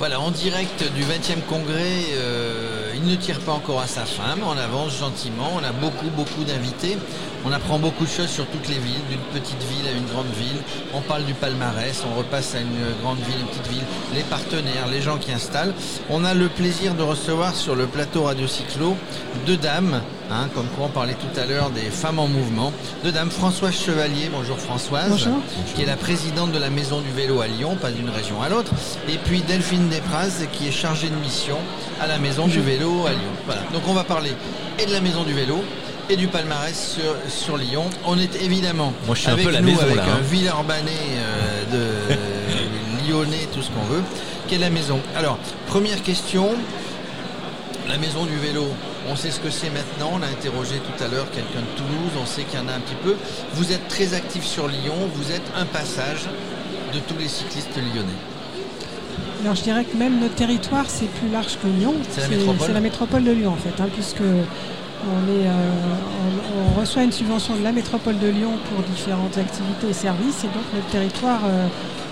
Voilà, 0.00 0.18
en 0.18 0.30
direct 0.30 0.82
du 0.94 1.02
20e 1.02 1.42
congrès, 1.46 2.06
euh, 2.14 2.90
il 2.94 3.04
ne 3.04 3.14
tire 3.16 3.38
pas 3.40 3.52
encore 3.52 3.82
à 3.82 3.86
sa 3.86 4.04
mais 4.34 4.42
on 4.42 4.56
avance 4.56 4.98
gentiment. 4.98 5.50
On 5.54 5.62
a 5.62 5.72
beaucoup, 5.72 6.08
beaucoup 6.16 6.42
d'invités. 6.42 6.96
On 7.44 7.52
apprend 7.52 7.78
beaucoup 7.78 8.04
de 8.04 8.08
choses 8.08 8.30
sur 8.30 8.46
toutes 8.46 8.66
les 8.68 8.78
villes, 8.78 9.04
d'une 9.10 9.20
petite 9.38 9.62
ville 9.62 9.86
à 9.86 9.92
une 9.92 10.06
grande 10.06 10.32
ville. 10.38 10.56
On 10.94 11.02
parle 11.02 11.24
du 11.24 11.34
palmarès, 11.34 12.02
on 12.10 12.16
repasse 12.16 12.54
à 12.54 12.60
une 12.60 12.78
grande 13.02 13.18
ville, 13.18 13.40
une 13.40 13.46
petite 13.48 13.68
ville, 13.68 13.84
les 14.14 14.22
partenaires, 14.22 14.88
les 14.90 15.02
gens 15.02 15.18
qui 15.18 15.32
installent. 15.32 15.74
On 16.08 16.24
a 16.24 16.32
le 16.32 16.48
plaisir 16.48 16.94
de 16.94 17.02
recevoir 17.02 17.54
sur 17.54 17.74
le 17.74 17.84
plateau 17.84 18.22
Radio 18.22 18.46
Cyclo 18.46 18.96
deux 19.44 19.58
dames, 19.58 20.00
hein, 20.30 20.48
comme 20.54 20.66
quoi 20.76 20.86
on 20.86 20.88
parlait 20.88 21.14
tout 21.14 21.40
à 21.40 21.46
l'heure 21.46 21.70
des 21.70 21.90
femmes 21.90 22.18
en 22.18 22.28
mouvement. 22.28 22.72
Deux 23.04 23.12
dames, 23.12 23.30
Françoise 23.30 23.74
Chevalier, 23.74 24.30
bonjour 24.32 24.58
Françoise, 24.58 25.10
Bonjour. 25.10 25.40
qui 25.74 25.82
est 25.82 25.86
la 25.86 25.96
présidente 25.96 26.52
de 26.52 26.58
la 26.58 26.70
Maison 26.70 27.00
du 27.00 27.10
Vélo 27.10 27.40
à 27.40 27.46
Lyon, 27.46 27.76
pas 27.80 27.90
d'une 27.90 28.08
région 28.10 28.40
à 28.42 28.48
l'autre. 28.48 28.72
Et 29.08 29.18
puis 29.18 29.40
Delphine 29.42 29.88
Despraz, 29.88 30.46
qui 30.52 30.68
est 30.68 30.72
chargée 30.72 31.08
de 31.08 31.16
mission 31.16 31.56
à 32.00 32.06
la 32.06 32.18
Maison 32.18 32.46
du 32.46 32.60
Vélo 32.60 33.06
à 33.06 33.10
Lyon. 33.10 33.32
Voilà. 33.46 33.62
Donc 33.72 33.82
on 33.88 33.94
va 33.94 34.04
parler 34.04 34.32
et 34.78 34.86
de 34.86 34.92
la 34.92 35.00
Maison 35.00 35.24
du 35.24 35.32
Vélo 35.32 35.62
et 36.08 36.16
du 36.16 36.26
palmarès 36.26 36.74
sur, 36.96 37.14
sur 37.30 37.56
Lyon. 37.56 37.84
On 38.04 38.18
est 38.18 38.42
évidemment 38.42 38.92
Moi, 39.06 39.14
je 39.14 39.20
suis 39.20 39.30
un 39.30 39.34
avec 39.34 39.44
peu 39.44 39.50
la 39.52 39.60
nous 39.60 39.68
maison, 39.68 39.82
avec 39.82 39.96
là, 39.96 40.04
un. 40.18 40.20
Villeurbanais 40.22 40.90
euh, 41.18 41.64
de 41.72 43.08
Lyonnais, 43.08 43.48
tout 43.54 43.62
ce 43.62 43.70
qu'on 43.70 43.84
veut. 43.84 44.02
Quelle 44.48 44.58
est 44.58 44.64
la 44.64 44.70
maison 44.70 44.98
Alors, 45.16 45.38
première 45.68 46.02
question. 46.02 46.48
La 47.88 47.98
maison 47.98 48.24
du 48.24 48.36
vélo, 48.36 48.66
on 49.08 49.16
sait 49.16 49.30
ce 49.30 49.40
que 49.40 49.50
c'est 49.50 49.70
maintenant. 49.70 50.12
On 50.14 50.22
a 50.22 50.26
interrogé 50.26 50.76
tout 50.78 51.04
à 51.04 51.08
l'heure 51.08 51.30
quelqu'un 51.30 51.60
de 51.60 51.76
Toulouse. 51.76 52.12
On 52.20 52.26
sait 52.26 52.42
qu'il 52.42 52.58
y 52.58 52.62
en 52.62 52.68
a 52.68 52.72
un 52.72 52.80
petit 52.80 52.96
peu. 53.02 53.16
Vous 53.54 53.72
êtes 53.72 53.88
très 53.88 54.14
actif 54.14 54.44
sur 54.44 54.68
Lyon. 54.68 54.94
Vous 55.14 55.32
êtes 55.32 55.50
un 55.56 55.66
passage 55.66 56.28
de 56.92 56.98
tous 57.00 57.16
les 57.18 57.28
cyclistes 57.28 57.76
lyonnais. 57.76 58.20
Alors 59.42 59.54
je 59.54 59.62
dirais 59.62 59.84
que 59.84 59.96
même 59.96 60.20
notre 60.20 60.34
territoire 60.34 60.84
c'est 60.88 61.06
plus 61.06 61.28
large 61.30 61.56
que 61.62 61.66
Lyon. 61.66 61.94
C'est 62.10 62.20
la 62.20 62.28
métropole 62.28 62.66
c'est 62.66 62.72
la 62.74 62.80
métropole 62.80 63.24
de 63.24 63.30
Lyon 63.30 63.52
en 63.52 63.56
fait, 63.56 63.82
hein, 63.82 63.88
puisque 63.92 64.20
on, 64.20 64.24
est, 64.24 65.46
euh, 65.46 65.50
on, 66.56 66.76
on 66.76 66.80
reçoit 66.80 67.04
une 67.04 67.12
subvention 67.12 67.56
de 67.56 67.62
la 67.62 67.72
métropole 67.72 68.18
de 68.18 68.28
Lyon 68.28 68.52
pour 68.68 68.82
différentes 68.84 69.38
activités 69.38 69.88
et 69.88 69.92
services, 69.94 70.44
et 70.44 70.48
donc 70.48 70.64
notre 70.74 70.88
territoire 70.88 71.40
euh, 71.44 71.66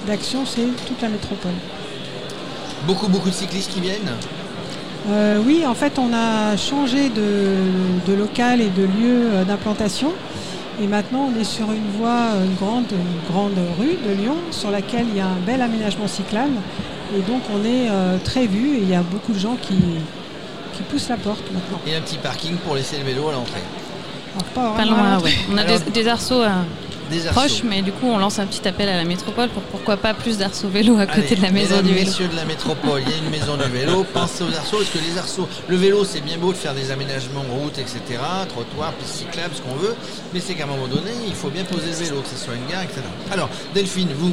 d'action 0.06 0.47
c'est 0.47 0.64
toute 0.86 1.02
la 1.02 1.08
métropole. 1.08 1.52
Beaucoup, 2.86 3.08
beaucoup 3.08 3.28
de 3.28 3.34
cyclistes 3.34 3.73
qui 3.73 3.80
viennent? 3.80 4.14
Euh, 5.10 5.41
oui, 5.44 5.64
en 5.66 5.74
fait 5.74 5.98
on 5.98 6.12
a 6.12 6.56
changé 6.56 7.08
de, 7.08 7.56
de 8.06 8.14
local 8.14 8.60
et 8.60 8.68
de 8.68 8.82
lieu 8.82 9.28
euh, 9.32 9.44
d'implantation. 9.44 10.12
Et 10.80 10.86
maintenant, 10.86 11.28
on 11.34 11.40
est 11.40 11.44
sur 11.44 11.72
une 11.72 11.90
voie, 11.98 12.28
une 12.44 12.55
grande, 12.55 12.84
une 12.92 13.32
grande 13.32 13.58
rue 13.80 13.96
de 14.08 14.14
Lyon, 14.14 14.36
sur 14.52 14.70
laquelle 14.70 15.06
il 15.10 15.16
y 15.16 15.20
a 15.20 15.27
un 15.27 15.40
bel 15.44 15.60
aménagement 15.60 16.06
cyclable. 16.06 16.52
Et 17.16 17.20
donc, 17.22 17.40
on 17.52 17.64
est 17.64 17.88
euh, 17.90 18.16
très 18.22 18.46
vu 18.46 18.77
et 18.77 18.82
il 18.82 18.88
y 18.88 18.94
a 18.94 19.00
beaucoup 19.02 19.32
de 19.32 19.40
gens 19.40 19.56
qui, 19.60 19.74
qui 19.74 20.82
poussent 20.88 21.08
la 21.08 21.16
porte 21.16 21.42
maintenant. 21.52 21.80
Et 21.84 21.96
un 21.96 22.00
petit 22.00 22.18
parking 22.18 22.55
pour 22.58 22.77
laisser 22.77 22.96
le 22.98 23.05
vélo 23.05 23.28
à 23.28 23.33
l'entrée. 23.33 23.62
Pas 24.55 24.70
Pas 24.77 24.83
à 24.83 24.84
loin, 24.84 25.18
ouais. 25.18 25.33
On 25.52 25.56
a 25.58 25.62
Alors- 25.62 25.80
des, 25.80 25.90
des 25.90 26.06
arceaux 26.06 26.42
euh, 26.42 26.48
Des 27.11 27.27
arceaux. 27.27 27.41
proches, 27.41 27.62
mais 27.64 27.83
du 27.83 27.92
coup, 27.92 28.06
on 28.06 28.19
lance 28.19 28.39
un 28.39 28.47
petit 28.47 28.67
appel 28.69 28.89
à 28.89 28.97
la 28.97 29.05
métropole 29.05 29.48
pour 29.48 29.62
pourquoi 29.62 29.97
pas 29.97 30.14
plus 30.14 30.37
d'arceaux 30.39 30.69
vélo 30.69 30.98
à 30.98 31.06
côté 31.06 31.20
Allez, 31.28 31.37
de 31.37 31.42
la 31.42 31.51
maison 31.51 31.77
mesdames, 31.77 31.87
du 31.87 31.95
vélo. 31.95 32.06
messieurs 32.06 32.28
de 32.28 32.37
la 32.37 32.45
métropole, 32.45 33.03
il 33.06 33.11
y 33.11 33.14
a 33.14 33.19
une 33.19 33.31
maison 33.31 33.56
du 33.56 33.64
vélo, 33.70 34.05
pensez 34.12 34.45
aux 34.45 34.55
arceaux, 34.55 34.78
parce 34.78 34.91
que 34.91 34.98
les 34.98 35.19
arceaux, 35.19 35.48
le 35.69 35.77
vélo 35.77 36.05
c'est 36.05 36.20
bien 36.20 36.36
beau 36.39 36.53
de 36.53 36.56
faire 36.59 36.75
des 36.75 36.91
aménagements, 36.91 37.42
routes, 37.51 37.79
etc., 37.79 38.01
trottoirs, 38.48 38.92
pistes 38.95 39.14
cyclables, 39.17 39.55
ce 39.55 39.62
qu'on 39.62 39.77
veut, 39.77 39.95
mais 40.35 40.41
c'est 40.41 40.55
qu'à 40.55 40.64
un 40.64 40.68
moment 40.68 40.86
donné, 40.89 41.11
il 41.27 41.35
faut 41.35 41.48
bien 41.51 41.64
poser 41.64 41.86
le 41.91 41.97
vélo, 41.97 42.20
que 42.20 42.29
ce 42.29 42.45
soit 42.45 42.55
une 42.55 42.67
gare, 42.70 42.83
etc. 42.83 43.01
Alors, 43.30 43.48
Delphine, 43.74 44.08
vous, 44.17 44.33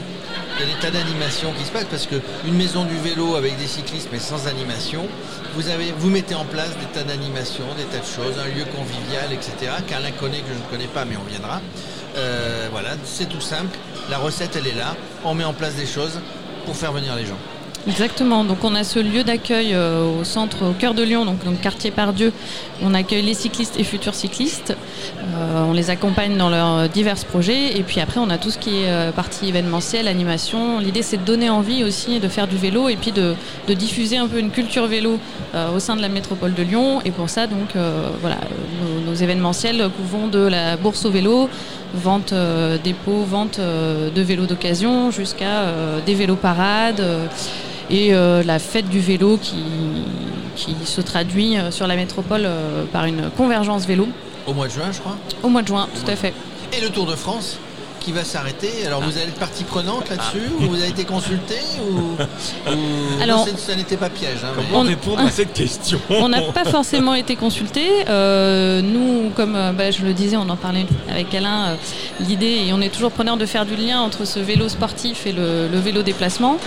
il 0.58 0.66
y 0.68 0.70
a 0.72 0.74
des 0.74 0.80
tas 0.82 0.92
d'animations 0.92 1.52
qui 1.58 1.66
se 1.66 1.72
passent, 1.72 1.88
parce 1.90 2.08
qu'une 2.08 2.54
maison 2.58 2.84
du 2.86 2.98
vélo 2.98 3.36
avec 3.36 3.58
des 3.58 3.68
cyclistes, 3.68 4.10
mais 4.12 4.20
sans 4.20 4.48
animation, 4.48 5.06
vous, 5.56 5.70
avez, 5.70 5.94
vous 5.98 6.10
mettez 6.10 6.36
en 6.36 6.46
place 6.46 6.72
des 6.80 6.88
tas 6.94 7.04
d'animations, 7.04 7.66
des 7.78 7.84
tas 7.86 8.00
de 8.00 8.06
choses, 8.06 8.36
un 8.40 8.48
lieu 8.58 8.66
convivial, 8.76 9.32
etc., 9.32 9.72
qu'Alain 9.88 10.12
connaît, 10.12 10.40
que 10.40 10.50
je 10.54 10.60
ne 10.60 10.70
connais 10.70 10.90
pas, 10.92 11.06
mais 11.06 11.16
on 11.18 11.30
viendra. 11.30 11.62
Euh, 12.18 12.68
voilà, 12.72 12.92
c'est 13.04 13.28
tout 13.28 13.42
simple, 13.42 13.78
la 14.10 14.18
recette 14.18 14.56
elle 14.56 14.68
est 14.68 14.76
là, 14.76 14.96
on 15.26 15.34
met 15.34 15.44
en 15.44 15.54
place 15.54 15.76
des 15.76 15.86
choses 15.86 16.20
pour 16.66 16.76
faire 16.76 16.94
venir 16.94 17.16
les 17.16 17.26
gens. 17.26 17.38
Exactement. 17.88 18.44
Donc, 18.44 18.64
on 18.64 18.74
a 18.74 18.84
ce 18.84 19.00
lieu 19.00 19.24
d'accueil 19.24 19.74
euh, 19.74 20.20
au 20.20 20.24
centre, 20.24 20.66
au 20.70 20.74
cœur 20.74 20.96
de 20.96 21.04
Lyon, 21.04 21.26
donc, 21.26 21.44
donc 21.46 21.62
quartier 21.62 21.92
Pardieu. 21.92 22.34
On 22.82 22.94
accueille 22.94 23.22
les 23.22 23.36
cyclistes 23.36 23.80
et 23.80 23.84
futurs 23.84 24.16
cyclistes. 24.16 24.76
Euh, 25.20 25.66
on 25.70 25.74
les 25.74 25.92
accompagne 25.92 26.36
dans 26.36 26.50
leurs 26.50 26.90
divers 26.90 27.24
projets. 27.26 27.78
Et 27.78 27.84
puis 27.84 28.00
après, 28.00 28.20
on 28.20 28.30
a 28.30 28.38
tout 28.38 28.50
ce 28.50 28.58
qui 28.58 28.82
est 28.82 28.90
euh, 28.90 29.12
partie 29.12 29.50
événementielle, 29.50 30.08
animation. 30.08 30.80
L'idée, 30.80 31.04
c'est 31.04 31.18
de 31.18 31.24
donner 31.24 31.50
envie 31.50 31.84
aussi 31.84 32.20
de 32.20 32.28
faire 32.28 32.48
du 32.48 32.58
vélo 32.58 32.90
et 32.90 32.96
puis 32.96 33.12
de, 33.12 33.36
de 33.68 33.74
diffuser 33.74 34.18
un 34.18 34.28
peu 34.28 34.40
une 34.40 34.52
culture 34.52 34.88
vélo 34.88 35.20
euh, 35.54 35.76
au 35.76 35.80
sein 35.80 35.96
de 35.96 36.02
la 36.02 36.10
métropole 36.10 36.54
de 36.54 36.64
Lyon. 36.64 37.02
Et 37.06 37.12
pour 37.12 37.30
ça, 37.30 37.48
donc, 37.48 37.76
euh, 37.76 38.10
voilà, 38.20 38.38
nos, 39.06 39.14
événementiels 39.14 39.90
vont 40.12 40.28
de 40.28 40.40
la 40.40 40.76
bourse 40.76 41.06
au 41.06 41.12
vélo, 41.12 41.50
vente 41.94 42.34
euh, 42.34 42.78
dépôt, 42.84 43.24
vente 43.24 43.60
euh, 43.60 44.10
de 44.10 44.22
vélos 44.22 44.46
d'occasion, 44.46 45.12
jusqu'à 45.12 45.62
euh, 45.62 46.00
des 46.06 46.14
vélos 46.14 46.36
parades. 46.36 47.02
Et 47.90 48.14
euh, 48.14 48.44
la 48.44 48.60
fête 48.60 48.90
du 48.90 49.00
vélo 49.00 49.38
qui, 49.42 49.56
qui 50.56 50.76
se 50.86 51.02
traduit 51.02 51.58
euh, 51.58 51.72
sur 51.72 51.88
la 51.88 51.96
métropole 51.96 52.44
euh, 52.46 52.86
par 52.92 53.06
une 53.06 53.30
convergence 53.38 53.86
vélo 53.86 54.08
Au 54.48 54.54
mois 54.54 54.68
de 54.68 54.72
juin, 54.72 54.92
je 54.92 55.00
crois. 55.00 55.18
au 55.44 55.50
mois 55.50 55.62
de 55.62 55.68
juin, 55.68 55.88
tout 55.94 56.10
à 56.10 56.16
fait. 56.16 56.34
Et 56.76 56.82
le 56.82 56.90
Tour 56.90 57.06
de 57.06 57.16
France? 57.16 57.58
Qui 58.06 58.12
va 58.12 58.24
s'arrêter. 58.24 58.70
Alors 58.86 59.02
vous 59.02 59.18
allez 59.18 59.30
être 59.30 59.40
partie 59.40 59.64
prenante 59.64 60.10
là-dessus 60.12 60.48
ou 60.60 60.64
vous 60.70 60.76
avez 60.76 60.90
été 60.90 61.06
consulté 61.06 61.56
ou, 61.90 61.98
ou- 61.98 62.18
Alors- 63.22 63.46
Non, 63.48 63.54
ça 63.58 63.76
n'était 63.76 63.98
pas 63.98 64.10
piège. 64.10 64.38
hein, 64.44 64.50
mais- 64.56 64.64
Comment 64.70 64.82
On- 64.82 64.88
répondre 64.88 65.20
à 65.22 65.32
cette 65.32 65.54
question 65.54 66.00
On 66.12 66.30
n'a 66.30 66.42
pas 66.44 66.66
forcément 66.66 67.16
été 67.16 67.36
consulté. 67.36 67.82
Euh, 68.08 68.82
nous, 68.82 69.32
comme 69.36 69.56
euh, 69.56 69.72
bah, 69.72 69.90
je 69.90 70.04
le 70.04 70.14
disais, 70.14 70.38
on 70.38 70.48
en 70.50 70.56
parlait 70.56 70.86
avec 71.10 71.34
Alain, 71.34 71.70
euh, 71.70 71.76
l'idée, 72.20 72.66
et 72.68 72.74
on 72.74 72.82
est 72.82 72.90
toujours 72.94 73.12
preneur 73.12 73.38
de 73.38 73.46
faire 73.48 73.66
du 73.66 73.76
lien 73.76 74.00
entre 74.02 74.26
ce 74.26 74.40
vélo 74.40 74.70
sportif 74.70 75.26
et 75.26 75.32
le, 75.32 75.68
le 75.68 75.80
vélo 75.80 76.04
déplacement. 76.04 76.58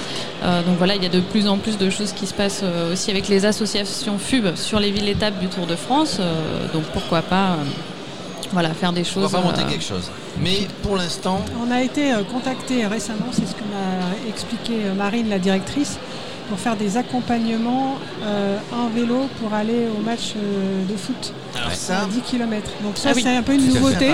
Euh, 0.42 0.62
donc 0.64 0.76
voilà, 0.76 0.96
il 0.96 1.02
y 1.02 1.06
a 1.06 1.10
de 1.10 1.20
plus 1.20 1.46
en 1.46 1.58
plus 1.58 1.78
de 1.78 1.88
choses 1.88 2.12
qui 2.12 2.26
se 2.26 2.34
passent 2.34 2.62
euh, 2.64 2.92
aussi 2.92 3.10
avec 3.12 3.28
les 3.28 3.44
associations 3.46 4.18
FUB 4.18 4.56
sur 4.56 4.80
les 4.80 4.90
villes 4.90 5.08
étapes 5.08 5.38
du 5.38 5.46
Tour 5.46 5.66
de 5.66 5.76
France. 5.76 6.16
Euh, 6.18 6.34
donc 6.72 6.82
pourquoi 6.92 7.22
pas 7.22 7.50
euh, 7.50 7.56
voilà, 8.52 8.70
faire 8.74 8.92
des 8.92 9.02
On 9.02 9.04
choses. 9.04 9.30
va 9.32 9.38
pas 9.40 9.44
monter 9.44 9.62
euh, 9.62 9.68
quelque 9.70 9.84
chose. 9.84 10.10
Mais 10.40 10.66
pour 10.82 10.96
l'instant, 10.96 11.40
On 11.66 11.70
a 11.70 11.82
été 11.82 12.12
euh, 12.12 12.22
contacté 12.24 12.86
récemment, 12.86 13.26
c'est 13.32 13.46
ce 13.46 13.54
que 13.54 13.62
m'a 13.64 14.28
expliqué 14.28 14.74
euh, 14.86 14.94
Marine, 14.94 15.28
la 15.28 15.38
directrice, 15.38 15.98
pour 16.48 16.58
faire 16.58 16.76
des 16.76 16.96
accompagnements 16.96 17.96
euh, 18.22 18.56
en 18.72 18.88
vélo 18.88 19.28
pour 19.40 19.52
aller 19.52 19.86
au 19.98 20.02
match 20.02 20.32
euh, 20.36 20.84
de 20.90 20.96
foot 20.96 21.34
alors 21.56 21.70
à 21.70 21.74
ça, 21.74 22.06
10 22.10 22.20
km. 22.22 22.70
Donc 22.82 22.96
ça, 22.96 23.10
Ah 23.10 23.12
oui, 23.14 23.22
c'est 23.22 23.36
un 23.36 23.42
peu 23.42 23.52
une 23.54 23.66
nouveauté. 23.66 24.12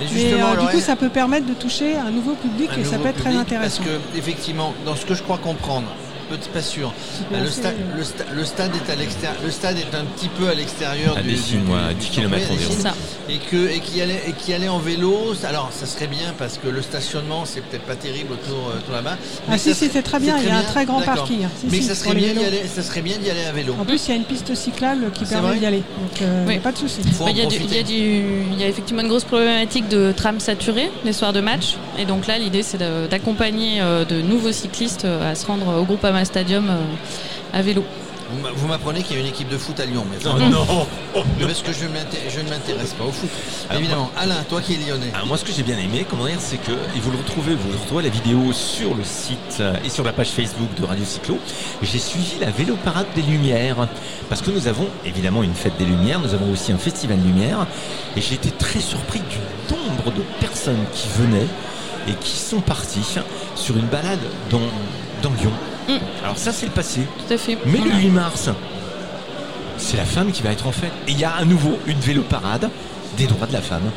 Mais 0.00 0.06
justement, 0.06 0.52
euh, 0.52 0.56
du 0.60 0.66
coup, 0.66 0.80
ça 0.80 0.96
peut 0.96 1.08
permettre 1.10 1.46
de 1.46 1.54
toucher 1.54 1.96
un 1.96 2.10
nouveau 2.10 2.32
public 2.34 2.70
un 2.76 2.80
et 2.80 2.84
ça 2.84 2.98
peut 2.98 3.08
être 3.08 3.20
très 3.22 3.34
intéressant. 3.34 3.82
Parce 3.82 3.88
que 3.88 4.18
effectivement, 4.18 4.72
dans 4.84 4.96
ce 4.96 5.04
que 5.06 5.14
je 5.14 5.22
crois 5.22 5.38
comprendre, 5.38 5.86
peut-être 6.30 6.48
pas 6.48 6.62
sûr. 6.62 6.92
peut 7.30 7.36
Le, 7.36 7.46
sta- 7.48 7.74
le 7.96 8.02
sta- 8.02 8.32
le 8.34 8.44
stade 8.44 8.70
est 8.76 8.92
à 8.92 8.96
l'extérieur. 8.96 9.36
Le 9.44 9.50
stade 9.50 9.76
est 9.78 9.94
un 9.94 10.04
petit 10.04 10.28
peu 10.28 10.48
à 10.48 10.54
l'extérieur 10.54 11.16
À 11.16 11.22
du, 11.22 11.30
Dessines, 11.30 11.64
du- 11.64 11.70
ouais, 11.72 11.78
à 11.78 11.88
du 11.88 11.94
10 11.96 12.02
centre, 12.06 12.14
kilomètres 12.16 12.46
oui, 12.50 12.56
à 12.56 12.66
environ. 12.68 12.90
Et 13.28 13.38
que 13.38 13.68
et 13.70 13.80
qui 13.80 14.00
allait 14.00 14.22
et 14.28 14.32
qui 14.32 14.52
allait 14.54 14.68
en 14.68 14.78
vélo. 14.78 15.34
Alors 15.44 15.70
ça 15.72 15.86
serait 15.86 16.06
bien 16.06 16.34
parce 16.38 16.58
que 16.58 16.68
le 16.68 16.82
stationnement 16.82 17.44
c'est 17.44 17.60
peut-être 17.60 17.84
pas 17.84 17.96
terrible 17.96 18.32
autour, 18.32 18.68
euh, 18.70 18.78
autour 18.78 18.94
là-bas. 18.94 19.16
Ah 19.50 19.58
si, 19.58 19.74
c'est 19.74 20.02
très 20.02 20.18
bien, 20.20 20.36
il 20.38 20.46
y 20.48 20.50
a 20.50 20.58
un 20.58 20.62
très 20.62 20.84
grand 20.84 21.00
parking. 21.02 21.40
Si, 21.58 21.66
Mais 21.70 21.76
si, 21.78 21.82
ça 21.84 21.94
serait 21.94 22.14
bien 22.14 22.28
d'y 22.28 22.34
vélos. 22.34 22.46
aller. 22.46 22.62
Ça 22.74 22.82
serait 22.82 23.02
bien 23.02 23.18
d'y 23.18 23.30
aller 23.30 23.44
à 23.44 23.52
vélo. 23.52 23.74
En 23.80 23.84
plus, 23.84 24.06
il 24.06 24.10
y 24.10 24.12
a 24.14 24.16
une 24.16 24.24
piste 24.24 24.54
cyclable 24.54 25.10
qui 25.12 25.24
C'est 25.26 25.34
permet 25.34 25.58
d'y 25.58 25.66
aller. 25.66 25.78
Donc, 26.00 26.22
euh, 26.22 26.44
Oui. 26.46 26.58
pas 26.58 26.72
de 26.72 26.78
souci. 26.78 27.00
Bah, 27.18 27.26
Il 27.30 27.36
y, 27.36 27.40
a 27.40 27.44
y 27.44 28.60
y 28.60 28.62
effectivement 28.68 29.02
une 29.02 29.08
grosse 29.08 29.24
problématique 29.24 29.88
de 29.88 30.12
tram 30.16 30.38
saturé 30.40 30.90
les 31.04 31.12
soirs 31.12 31.32
de 31.32 31.40
match. 31.40 31.76
Et 32.00 32.06
donc 32.06 32.26
là, 32.26 32.38
l'idée, 32.38 32.62
c'est 32.62 32.78
de- 32.78 33.06
d'accompagner 33.08 33.82
euh, 33.82 34.06
de 34.06 34.22
nouveaux 34.22 34.52
cyclistes 34.52 35.04
euh, 35.04 35.30
à 35.30 35.34
se 35.34 35.46
rendre 35.46 35.78
au 35.78 35.84
Groupama 35.84 36.24
Stadium 36.24 36.66
euh, 36.70 36.78
à 37.52 37.60
vélo. 37.60 37.84
Vous 38.32 38.40
m'a- 38.40 38.52
Vous 38.54 38.68
m'apprenez 38.68 39.02
qu'il 39.02 39.16
y 39.16 39.18
a 39.18 39.22
une 39.22 39.28
équipe 39.28 39.50
de 39.50 39.58
foot 39.58 39.78
à 39.80 39.84
Lyon, 39.84 40.06
mais 40.10 40.16
Non, 40.24 40.38
non 40.48 40.86
parce 41.40 41.60
que 41.62 41.72
je, 41.72 41.84
ne 41.84 42.48
m'intéresse 42.48 42.94
pas 42.94 43.04
au 43.04 43.10
foot. 43.12 43.28
Alors, 43.68 43.82
Évidemment, 43.82 44.10
Alain, 44.16 44.36
toi 44.48 44.62
qui 44.62 44.74
es 44.74 44.76
lyonnais. 44.78 45.10
Alors 45.14 45.26
moi 45.26 45.36
ce 45.36 45.44
que 45.44 45.52
j'ai 45.52 45.62
bien 45.64 45.76
aimé, 45.76 46.06
comment 46.08 46.24
dire, 46.26 46.36
c'est 46.38 46.56
que 46.58 46.70
et 46.70 47.00
vous 47.00 47.10
le 47.10 47.18
retrouvez, 47.18 47.54
vous 47.54 47.72
retrouvez 47.78 48.04
la 48.04 48.08
vidéo 48.08 48.50
sur 48.54 48.94
le 48.94 49.02
site 49.04 49.62
et 49.84 49.90
sur 49.90 50.04
la 50.04 50.12
page 50.12 50.28
Facebook 50.28 50.68
de 50.80 50.84
Radio 50.86 51.04
Cyclo. 51.04 51.38
J'ai 51.82 51.98
suivi 51.98 52.36
la 52.40 52.50
vélo 52.50 52.76
parade 52.84 53.06
des 53.16 53.22
Lumières 53.22 53.88
parce 54.30 54.40
que 54.40 54.50
nous 54.52 54.68
avons 54.68 54.86
évidemment 55.04 55.42
une 55.42 55.54
fête 55.54 55.76
des 55.78 55.84
Lumières, 55.84 56.20
nous 56.20 56.32
avons 56.32 56.50
aussi 56.52 56.70
un 56.72 56.78
festival 56.78 57.18
Lumière 57.18 57.66
et 58.16 58.20
j'ai 58.22 58.36
été 58.36 58.50
très 58.52 58.80
surpris 58.80 59.20
du 59.28 59.74
nombre 59.74 60.12
de 60.16 60.22
personnes 60.38 60.84
qui 60.94 61.08
venaient 61.18 61.48
et 62.08 62.12
qui 62.14 62.36
sont 62.36 62.60
parties 62.60 63.04
sur 63.54 63.76
une 63.76 63.86
balade 63.86 64.20
dans, 64.50 64.60
dans 65.22 65.30
Lyon. 65.40 65.52
Mm. 65.88 65.92
Alors 66.22 66.38
ça 66.38 66.52
c'est 66.52 66.66
le 66.66 66.72
passé, 66.72 67.02
Tout 67.26 67.34
à 67.34 67.38
fait. 67.38 67.58
mais 67.66 67.78
le 67.78 67.90
8 67.90 68.08
mars, 68.10 68.48
c'est 69.76 69.96
la 69.96 70.04
femme 70.04 70.30
qui 70.32 70.42
va 70.42 70.50
être 70.52 70.66
en 70.66 70.72
fête. 70.72 70.92
Et 71.08 71.12
il 71.12 71.18
y 71.18 71.24
a 71.24 71.32
à 71.32 71.44
nouveau 71.44 71.78
une 71.86 71.98
vélo 71.98 72.22
parade 72.22 72.68
des 73.16 73.26
droits 73.26 73.46
de 73.46 73.52
la 73.52 73.62
femme. 73.62 73.90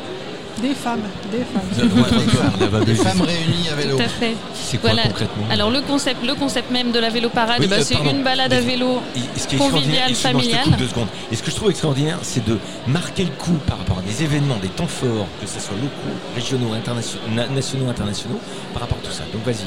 Des 0.62 0.72
femmes, 0.74 1.00
des 1.30 1.38
femmes. 1.44 2.84
Des 2.84 2.94
femmes 2.94 3.20
réunies 3.22 3.68
à 3.70 3.74
vélo. 3.74 3.96
Tout 3.96 4.02
à 4.02 4.08
fait. 4.08 4.34
C'est 4.54 4.78
quoi 4.78 4.90
Voilà. 4.90 5.08
concrètement 5.08 5.44
Alors 5.50 5.70
le 5.70 5.80
concept, 5.82 6.24
le 6.24 6.34
concept 6.34 6.70
même 6.70 6.92
de 6.92 6.98
la 7.00 7.10
vélo 7.10 7.28
parade, 7.28 7.56
Oui, 7.60 7.66
bah, 7.66 7.82
c'est 7.82 7.96
une 7.96 8.22
balade 8.22 8.52
à 8.52 8.60
vélo. 8.60 9.00
Et 9.16 9.38
ce 9.38 9.46
qui 9.48 9.56
est 9.56 9.58
Convivial, 9.58 10.10
extraordinaire, 10.10 10.10
excuse-moi, 10.10 10.42
je 10.42 10.46
te 10.46 10.52
familial. 10.54 10.64
coupe 10.64 10.76
deux 10.78 10.88
secondes. 10.88 11.08
Et 11.32 11.36
ce 11.36 11.42
que 11.42 11.50
je 11.50 11.56
trouve 11.56 11.70
extraordinaire, 11.70 12.18
c'est 12.22 12.44
de 12.44 12.58
marquer 12.86 13.24
le 13.24 13.30
coup 13.30 13.58
par 13.66 13.78
rapport 13.78 13.98
à 13.98 14.02
des 14.02 14.22
événements, 14.22 14.56
des 14.62 14.68
temps 14.68 14.86
forts, 14.86 15.26
que 15.40 15.46
ce 15.46 15.58
soit 15.60 15.74
locaux, 15.76 16.16
régionaux, 16.34 16.72
internationaux, 16.72 17.22
nationaux, 17.54 17.88
internationaux, 17.90 18.40
par 18.72 18.82
rapport 18.82 18.98
à 19.02 19.06
tout 19.06 19.12
ça. 19.12 19.24
Donc 19.32 19.44
vas-y. 19.44 19.66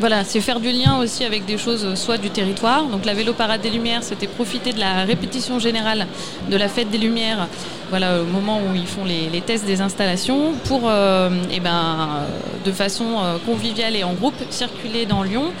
Voilà, 0.00 0.22
c'est 0.22 0.40
faire 0.40 0.60
du 0.60 0.70
lien 0.70 0.98
aussi 0.98 1.24
avec 1.24 1.44
des 1.44 1.58
choses 1.58 1.84
euh, 1.84 1.96
soit 1.96 2.18
du 2.18 2.30
territoire. 2.30 2.84
Donc 2.84 3.04
la 3.04 3.14
vélo 3.14 3.32
parade 3.32 3.60
des 3.62 3.70
Lumières, 3.70 4.04
c'était 4.04 4.28
profiter 4.28 4.72
de 4.72 4.78
la 4.78 5.02
répétition 5.04 5.58
générale 5.58 6.06
de 6.48 6.56
la 6.56 6.68
fête 6.68 6.88
des 6.90 6.98
Lumières, 6.98 7.48
voilà, 7.90 8.20
au 8.20 8.24
moment 8.24 8.58
où 8.58 8.74
ils 8.74 8.86
font 8.86 9.04
les, 9.04 9.40
tests 9.40 9.64
des 9.64 9.80
installations, 9.80 10.52
pour 10.64 10.82
euh, 10.84 11.30
eh 11.50 11.60
ben, 11.60 11.70
euh, 11.70 12.26
de 12.64 12.72
façon 12.72 13.04
euh, 13.18 13.36
conviviale 13.46 13.96
et 13.96 14.04
en 14.04 14.12
groupe 14.12 14.34
circuler 14.50 15.06
dans 15.06 15.22
Lyon, 15.22 15.52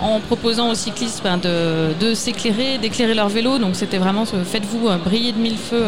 en 0.00 0.20
proposant 0.20 0.70
aux 0.70 0.74
cyclistes 0.74 1.22
ben, 1.22 1.38
de, 1.38 2.14
s'éclairer, 2.14 2.78
d'éclairer 2.78 3.14
leur 3.14 3.28
vélo. 3.28 3.58
Donc 3.58 3.76
c'était 3.76 3.98
vraiment 3.98 4.24
ce 4.24 4.36
faites-vous 4.36 4.88
briller 5.04 5.32
de 5.32 5.38
mille 5.38 5.58
feux 5.58 5.84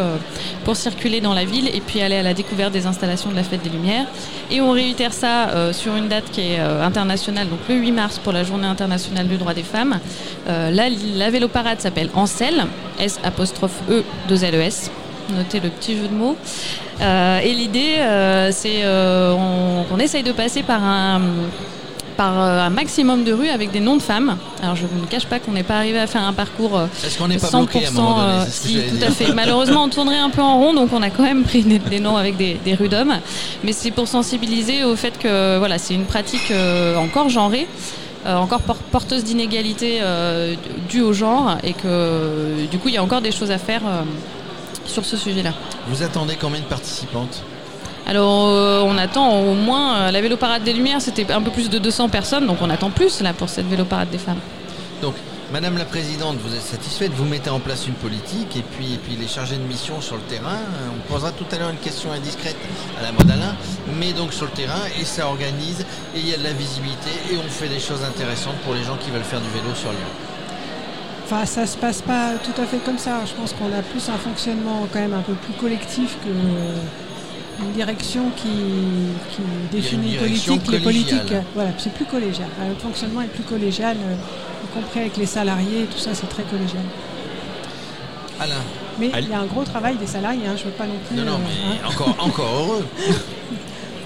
pour 0.64 0.76
circuler 0.76 1.20
dans 1.20 1.32
la 1.32 1.44
ville 1.44 1.68
et 1.68 1.80
puis 1.80 2.00
aller 2.00 2.16
à 2.16 2.22
la 2.22 2.34
découverte 2.34 2.72
des 2.72 2.86
installations 2.86 3.30
de 3.30 3.36
la 3.36 3.42
fête 3.42 3.62
des 3.62 3.70
Lumières. 3.70 4.06
Et 4.50 4.60
on 4.60 4.72
réitère 4.72 5.12
ça 5.12 5.72
sur 5.72 5.96
une 5.96 6.08
date 6.08 6.30
qui 6.32 6.40
est 6.42 6.58
internationale, 6.58 7.48
donc 7.48 7.60
le 7.68 7.76
8 7.76 7.92
mars 7.92 8.18
pour 8.18 8.32
la 8.32 8.44
journée 8.44 8.66
internationale 8.66 9.26
du 9.26 9.36
droit 9.36 9.54
des 9.54 9.62
femmes. 9.62 9.98
La, 10.46 10.88
la 11.14 11.30
vélo 11.30 11.48
parade 11.48 11.80
s'appelle 11.80 12.10
Ancel, 12.14 12.66
S 12.98 13.20
apostrophe 13.24 13.80
E 13.88 14.02
2 14.28 14.44
L 14.44 14.54
E. 14.54 15.01
Notez 15.30 15.60
le 15.60 15.68
petit 15.70 15.96
jeu 15.96 16.08
de 16.08 16.14
mots. 16.14 16.36
Euh, 17.00 17.38
et 17.40 17.52
l'idée, 17.52 17.96
euh, 17.98 18.50
c'est 18.52 18.82
euh, 18.84 19.32
on, 19.32 19.84
on 19.94 19.98
essaye 19.98 20.22
de 20.22 20.32
passer 20.32 20.62
par 20.62 20.82
un 20.82 21.20
par 22.16 22.38
un 22.38 22.68
maximum 22.68 23.24
de 23.24 23.32
rues 23.32 23.48
avec 23.48 23.70
des 23.70 23.80
noms 23.80 23.96
de 23.96 24.02
femmes. 24.02 24.36
Alors 24.62 24.76
je 24.76 24.82
ne 24.82 25.06
cache 25.06 25.24
pas 25.24 25.38
qu'on 25.38 25.52
n'est 25.52 25.62
pas 25.62 25.76
arrivé 25.76 25.98
à 25.98 26.06
faire 26.06 26.22
un 26.22 26.34
parcours 26.34 26.76
euh, 26.78 26.86
Est-ce 27.06 27.16
qu'on 27.18 27.26
n'est 27.28 27.38
pas 27.38 27.46
100%, 27.48 27.50
bloqué 27.56 27.86
à 27.86 27.88
un 27.88 27.92
moment 27.92 28.18
donné 28.18 28.32
euh, 28.32 28.44
C'est 28.44 28.68
ce 28.68 28.74
que 28.74 28.90
si, 28.90 28.98
tout 28.98 29.04
à 29.06 29.10
fait. 29.10 29.32
Malheureusement, 29.32 29.84
on 29.84 29.88
tournerait 29.88 30.18
un 30.18 30.28
peu 30.28 30.42
en 30.42 30.58
rond, 30.58 30.74
donc 30.74 30.90
on 30.92 31.00
a 31.00 31.08
quand 31.08 31.22
même 31.22 31.42
pris 31.44 31.62
des, 31.62 31.78
des 31.78 32.00
noms 32.00 32.18
avec 32.18 32.36
des, 32.36 32.58
des 32.62 32.74
rues 32.74 32.90
d'hommes. 32.90 33.14
Mais 33.64 33.72
c'est 33.72 33.90
pour 33.92 34.06
sensibiliser 34.08 34.84
au 34.84 34.94
fait 34.94 35.18
que 35.18 35.56
voilà, 35.58 35.78
c'est 35.78 35.94
une 35.94 36.04
pratique 36.04 36.52
encore 36.98 37.30
genrée. 37.30 37.66
euh, 38.26 38.36
encore 38.36 38.60
por- 38.60 38.76
porteuse 38.76 39.24
d'inégalités 39.24 39.98
euh, 40.02 40.54
dues 40.90 41.00
au 41.02 41.12
genre 41.14 41.56
et 41.64 41.72
que 41.72 42.66
du 42.70 42.78
coup 42.78 42.88
il 42.88 42.94
y 42.94 42.98
a 42.98 43.02
encore 43.02 43.20
des 43.22 43.32
choses 43.32 43.50
à 43.50 43.58
faire 43.58 43.80
euh, 43.84 44.02
sur 44.86 45.04
ce 45.04 45.16
sujet-là. 45.16 45.52
Vous 45.88 46.02
attendez 46.02 46.36
combien 46.40 46.60
de 46.60 46.64
participantes? 46.66 47.42
Alors 48.06 48.48
euh, 48.48 48.82
on 48.84 48.98
attend 48.98 49.38
au 49.40 49.54
moins 49.54 49.96
euh, 49.96 50.10
la 50.10 50.20
vélo 50.20 50.36
parade 50.36 50.64
des 50.64 50.72
Lumières, 50.72 51.00
c'était 51.00 51.30
un 51.32 51.40
peu 51.40 51.50
plus 51.52 51.70
de 51.70 51.78
200 51.78 52.08
personnes, 52.08 52.46
donc 52.46 52.58
on 52.60 52.68
attend 52.70 52.90
plus 52.90 53.20
là 53.20 53.32
pour 53.32 53.48
cette 53.48 53.66
vélo 53.68 53.84
parade 53.84 54.10
des 54.10 54.18
femmes. 54.18 54.40
Donc, 55.00 55.14
Madame 55.52 55.76
la 55.76 55.84
Présidente, 55.84 56.36
vous 56.42 56.54
êtes 56.54 56.62
satisfaite 56.62 57.12
Vous 57.14 57.26
mettez 57.26 57.50
en 57.50 57.60
place 57.60 57.86
une 57.86 57.94
politique 57.94 58.56
et 58.56 58.62
puis, 58.62 58.94
et 58.94 58.96
puis 58.96 59.16
les 59.20 59.28
chargés 59.28 59.56
de 59.56 59.62
mission 59.62 60.00
sur 60.00 60.16
le 60.16 60.22
terrain. 60.22 60.54
euh, 60.56 60.88
On 60.96 61.12
posera 61.12 61.30
tout 61.30 61.44
à 61.52 61.58
l'heure 61.58 61.68
une 61.70 61.76
question 61.76 62.10
indiscrète 62.10 62.56
à 62.98 63.02
la 63.02 63.12
mode 63.12 63.30
Alain, 63.30 63.54
mais 64.00 64.12
donc 64.12 64.32
sur 64.32 64.46
le 64.46 64.52
terrain 64.52 64.80
et 65.00 65.04
ça 65.04 65.26
organise 65.28 65.80
et 66.16 66.18
il 66.18 66.28
y 66.28 66.34
a 66.34 66.38
de 66.38 66.44
la 66.44 66.52
visibilité 66.54 67.10
et 67.30 67.36
on 67.36 67.48
fait 67.50 67.68
des 67.68 67.80
choses 67.80 68.02
intéressantes 68.02 68.56
pour 68.64 68.74
les 68.74 68.82
gens 68.82 68.96
qui 68.96 69.10
veulent 69.10 69.22
faire 69.22 69.40
du 69.40 69.48
vélo 69.50 69.74
sur 69.74 69.90
Lyon. 69.90 70.10
Enfin, 71.32 71.46
ça 71.46 71.66
se 71.66 71.78
passe 71.78 72.02
pas 72.02 72.32
tout 72.44 72.60
à 72.60 72.66
fait 72.66 72.76
comme 72.84 72.98
ça. 72.98 73.20
Je 73.24 73.32
pense 73.32 73.54
qu'on 73.54 73.72
a 73.72 73.80
plus 73.80 74.06
un 74.10 74.18
fonctionnement 74.18 74.86
quand 74.92 74.98
même 74.98 75.14
un 75.14 75.22
peu 75.22 75.32
plus 75.32 75.54
collectif 75.54 76.18
que 76.22 76.28
une 77.64 77.72
direction 77.72 78.24
qui, 78.36 78.48
qui 79.30 79.42
définit 79.70 80.16
politique. 80.16 80.70
Les 80.70 80.78
politiques, 80.80 81.32
euh, 81.32 81.40
voilà, 81.54 81.70
c'est 81.78 81.92
plus 81.94 82.04
collégial. 82.04 82.48
Euh, 82.60 82.68
Le 82.70 82.74
fonctionnement 82.74 83.22
est 83.22 83.28
plus 83.28 83.44
collégial, 83.44 83.96
euh, 83.96 84.14
y 84.64 84.74
compris 84.74 85.00
avec 85.00 85.16
les 85.16 85.26
salariés, 85.26 85.86
tout 85.90 85.98
ça, 85.98 86.10
c'est 86.12 86.28
très 86.28 86.42
collégial. 86.42 86.82
Alain, 88.40 88.54
Mais 88.98 89.10
il 89.18 89.30
y 89.30 89.32
a 89.32 89.40
un 89.40 89.46
gros 89.46 89.64
travail 89.64 89.96
des 89.96 90.06
salariés. 90.06 90.46
Hein, 90.46 90.54
je 90.56 90.64
veux 90.64 90.70
pas 90.70 90.86
non 90.86 90.98
plus. 91.06 91.16
non, 91.16 91.24
non, 91.24 91.34
euh, 91.34 91.38
mais 91.46 91.78
hein. 91.78 91.88
encore, 91.88 92.16
encore 92.18 92.54
heureux. 92.54 92.88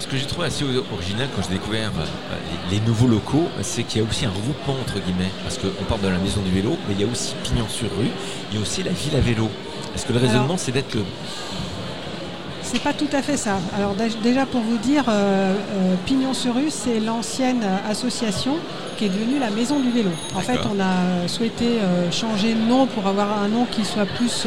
Ce 0.06 0.12
que 0.12 0.19
j'ai 0.19 0.26
trouvé 0.26 0.47
assez 0.47 0.64
original 0.93 1.29
quand 1.35 1.43
j'ai 1.43 1.55
découvert 1.58 1.91
euh, 1.99 2.37
les, 2.70 2.79
les 2.79 2.87
nouveaux 2.87 3.08
locaux, 3.08 3.49
c'est 3.62 3.82
qu'il 3.82 4.00
y 4.00 4.05
a 4.05 4.08
aussi 4.08 4.25
un 4.25 4.31
regroupement 4.31 4.75
entre 4.81 5.00
guillemets. 5.05 5.31
Parce 5.43 5.58
qu'on 5.58 5.85
parle 5.88 6.00
de 6.00 6.08
la 6.08 6.19
maison 6.19 6.41
du 6.43 6.50
vélo, 6.53 6.76
mais 6.87 6.94
il 6.94 7.00
y 7.00 7.05
a 7.05 7.11
aussi 7.11 7.35
Pignon 7.43 7.67
sur 7.69 7.88
rue, 7.99 8.06
il 8.50 8.55
y 8.56 8.58
a 8.58 8.62
aussi 8.62 8.85
la 8.85 8.93
ville 8.93 9.17
à 9.17 9.20
vélo. 9.20 9.49
Est-ce 9.97 10.06
que 10.06 10.12
le 10.12 10.20
raisonnement 10.20 10.56
c'est 10.58 10.70
d'être 10.73 10.94
le. 10.94 11.03
C'est 12.62 12.82
pas 12.82 12.93
tout 12.93 13.08
à 13.12 13.23
fait 13.23 13.37
ça. 13.37 13.58
Alors 13.76 13.94
dé- 13.94 14.11
déjà 14.23 14.44
pour 14.47 14.61
vous 14.61 14.76
dire, 14.79 15.05
euh, 15.08 15.55
euh, 15.55 15.94
Pignon 16.05 16.35
sur 16.35 16.55
rue, 16.55 16.70
c'est 16.70 17.00
l'ancienne 17.00 17.64
association 17.88 18.56
qui 18.97 19.06
est 19.06 19.08
devenue 19.08 19.38
la 19.41 19.50
Maison 19.50 19.79
du 19.81 19.91
vélo. 19.91 20.11
En 20.37 20.41
fait, 20.41 20.58
on 20.73 20.81
a 20.81 21.29
souhaité 21.29 21.79
euh, 21.81 22.11
changer 22.12 22.55
de 22.55 22.61
nom 22.61 22.87
pour 22.87 23.06
avoir 23.08 23.41
un 23.43 23.49
nom 23.49 23.67
qui 23.70 23.85
soit 23.85 24.06
plus 24.06 24.47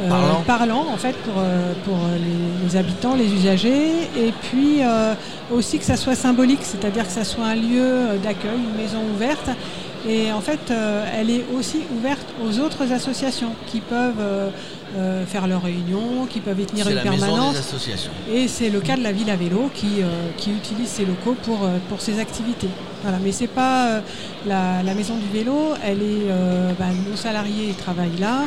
euh, 0.00 0.10
euh, 0.10 0.32
Parlant. 0.46 0.86
en 0.92 0.96
fait 0.96 1.16
pour, 1.24 1.34
euh, 1.38 1.72
pour 1.84 1.94
euh, 1.96 2.16
les, 2.18 2.66
les 2.68 2.76
habitants, 2.76 3.14
les 3.14 3.32
usagers, 3.32 3.90
et 4.16 4.32
puis 4.42 4.82
euh, 4.82 5.14
aussi 5.52 5.78
que 5.78 5.84
ça 5.84 5.96
soit 5.96 6.14
symbolique, 6.14 6.60
c'est-à-dire 6.62 7.04
que 7.06 7.12
ça 7.12 7.24
soit 7.24 7.46
un 7.46 7.54
lieu 7.56 8.18
d'accueil, 8.22 8.58
une 8.58 8.76
maison 8.82 8.98
ouverte. 9.14 9.48
Et 10.08 10.32
en 10.32 10.40
fait, 10.40 10.72
elle 11.18 11.28
est 11.28 11.44
aussi 11.58 11.80
ouverte 11.98 12.24
aux 12.42 12.60
autres 12.60 12.92
associations 12.92 13.50
qui 13.66 13.80
peuvent 13.80 14.50
euh, 14.96 15.26
faire 15.26 15.46
leurs 15.46 15.62
réunions, 15.64 16.26
qui 16.30 16.40
peuvent 16.40 16.58
y 16.60 16.64
tenir 16.64 16.88
une 16.88 16.94
la 16.94 17.02
permanence. 17.02 17.52
des 17.52 17.58
associations. 17.58 18.10
Et 18.32 18.48
c'est 18.48 18.70
le 18.70 18.80
cas 18.80 18.96
de 18.96 19.02
la 19.02 19.12
ville 19.12 19.28
à 19.28 19.36
vélo 19.36 19.70
qui, 19.74 20.00
euh, 20.00 20.06
qui 20.36 20.50
utilise 20.50 20.88
ces 20.88 21.04
locaux 21.04 21.36
pour, 21.42 21.64
euh, 21.64 21.78
pour 21.88 22.00
ses 22.00 22.20
activités. 22.20 22.68
Voilà. 23.02 23.18
Mais 23.22 23.32
c'est 23.32 23.48
pas 23.48 23.86
euh, 23.88 24.00
la, 24.46 24.82
la 24.82 24.94
maison 24.94 25.16
du 25.16 25.26
vélo, 25.36 25.74
elle 25.84 26.00
est, 26.02 26.30
euh, 26.30 26.70
ben, 26.78 26.86
nos 27.10 27.16
salariés 27.16 27.74
travaillent 27.76 28.18
là. 28.20 28.44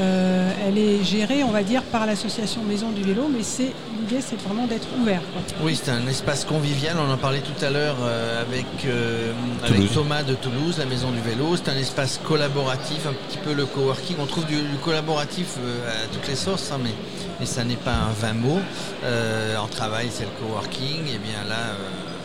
Euh, 0.00 0.50
elle 0.66 0.76
est 0.78 1.04
gérée, 1.04 1.44
on 1.44 1.50
va 1.50 1.62
dire, 1.62 1.82
par 1.82 2.04
l'association 2.06 2.62
Maison 2.64 2.90
du 2.90 3.02
vélo, 3.02 3.28
mais 3.30 3.42
c'est 3.42 3.72
l'idée, 4.00 4.20
c'est 4.20 4.40
vraiment 4.40 4.66
d'être 4.66 4.88
ouvert. 5.00 5.20
quoi. 5.32 5.42
Oui, 5.62 5.78
c'est 5.80 5.90
un 5.90 6.06
espace 6.08 6.44
convivial. 6.44 6.96
On 6.98 7.12
en 7.12 7.16
parlait 7.16 7.42
tout 7.42 7.64
à 7.64 7.70
l'heure 7.70 7.96
euh, 8.02 8.42
avec, 8.42 8.66
euh, 8.86 9.32
avec. 9.64 9.92
Thomas 9.92 10.22
de 10.22 10.34
Toulouse, 10.34 10.76
la 10.78 10.86
Maison 10.86 11.10
du 11.12 11.20
Vélo. 11.20 11.56
C'est 11.56 11.70
un 11.70 11.76
espace 11.76 12.20
collaboratif, 12.24 13.06
un 13.06 13.12
petit 13.28 13.38
peu 13.38 13.52
le 13.52 13.66
coworking. 13.66 14.16
On 14.20 14.26
trouve 14.26 14.46
du, 14.46 14.56
du 14.56 14.76
collaboratif 14.82 15.56
euh, 15.58 16.04
à 16.04 16.06
toutes 16.12 16.26
les 16.26 16.36
sauces, 16.36 16.70
hein, 16.72 16.78
mais, 16.82 16.94
mais 17.38 17.46
ça 17.46 17.62
n'est 17.64 17.76
pas 17.76 17.92
un 17.94 18.12
vain 18.20 18.34
mot. 18.34 18.58
Euh, 19.04 19.56
en 19.58 19.68
travail, 19.68 20.08
c'est 20.10 20.24
le 20.24 20.30
coworking. 20.40 21.06
Et 21.06 21.18
bien 21.18 21.44
là, 21.48 21.76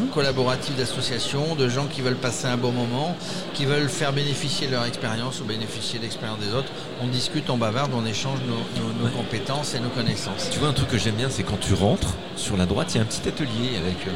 collaboratif 0.08 0.76
d'associations, 0.76 1.56
de 1.56 1.68
gens 1.70 1.86
qui 1.88 2.02
veulent 2.02 2.16
passer 2.16 2.48
un 2.48 2.58
bon 2.58 2.72
moment, 2.72 3.16
qui 3.54 3.66
veulent 3.66 3.90
faire 3.90 4.14
bénéficier 4.14 4.68
leur 4.68 4.86
expérience 4.86 5.42
ou 5.42 5.44
bénéficier 5.46 6.00
de 6.00 6.04
l'expérience 6.04 6.40
des 6.40 6.54
autres. 6.54 6.72
On 7.04 7.08
discute, 7.08 7.50
on 7.50 7.58
bavarde, 7.58 7.92
on 7.96 8.06
échange 8.06 8.40
nos, 8.48 8.82
nos- 8.82 8.94
nos 9.00 9.06
Ouais. 9.06 9.12
compétences 9.12 9.76
et 9.76 9.80
nos 9.80 9.90
connaissances. 9.90 10.50
Tu 10.52 10.60
vois 10.60 10.70
un 10.70 10.74
truc 10.74 10.90
que 10.90 10.98
j'aime 10.98 11.16
bien, 11.16 11.30
c'est 11.30 11.44
quand 11.44 11.60
tu 11.60 11.74
rentres 11.74 12.14
sur 12.36 12.58
la 12.58 12.66
droite, 12.66 12.92
il 12.94 12.98
y 12.98 13.00
a 13.00 13.04
un 13.04 13.06
petit 13.08 13.28
atelier 13.28 13.78
avec 13.78 14.08
euh, 14.08 14.12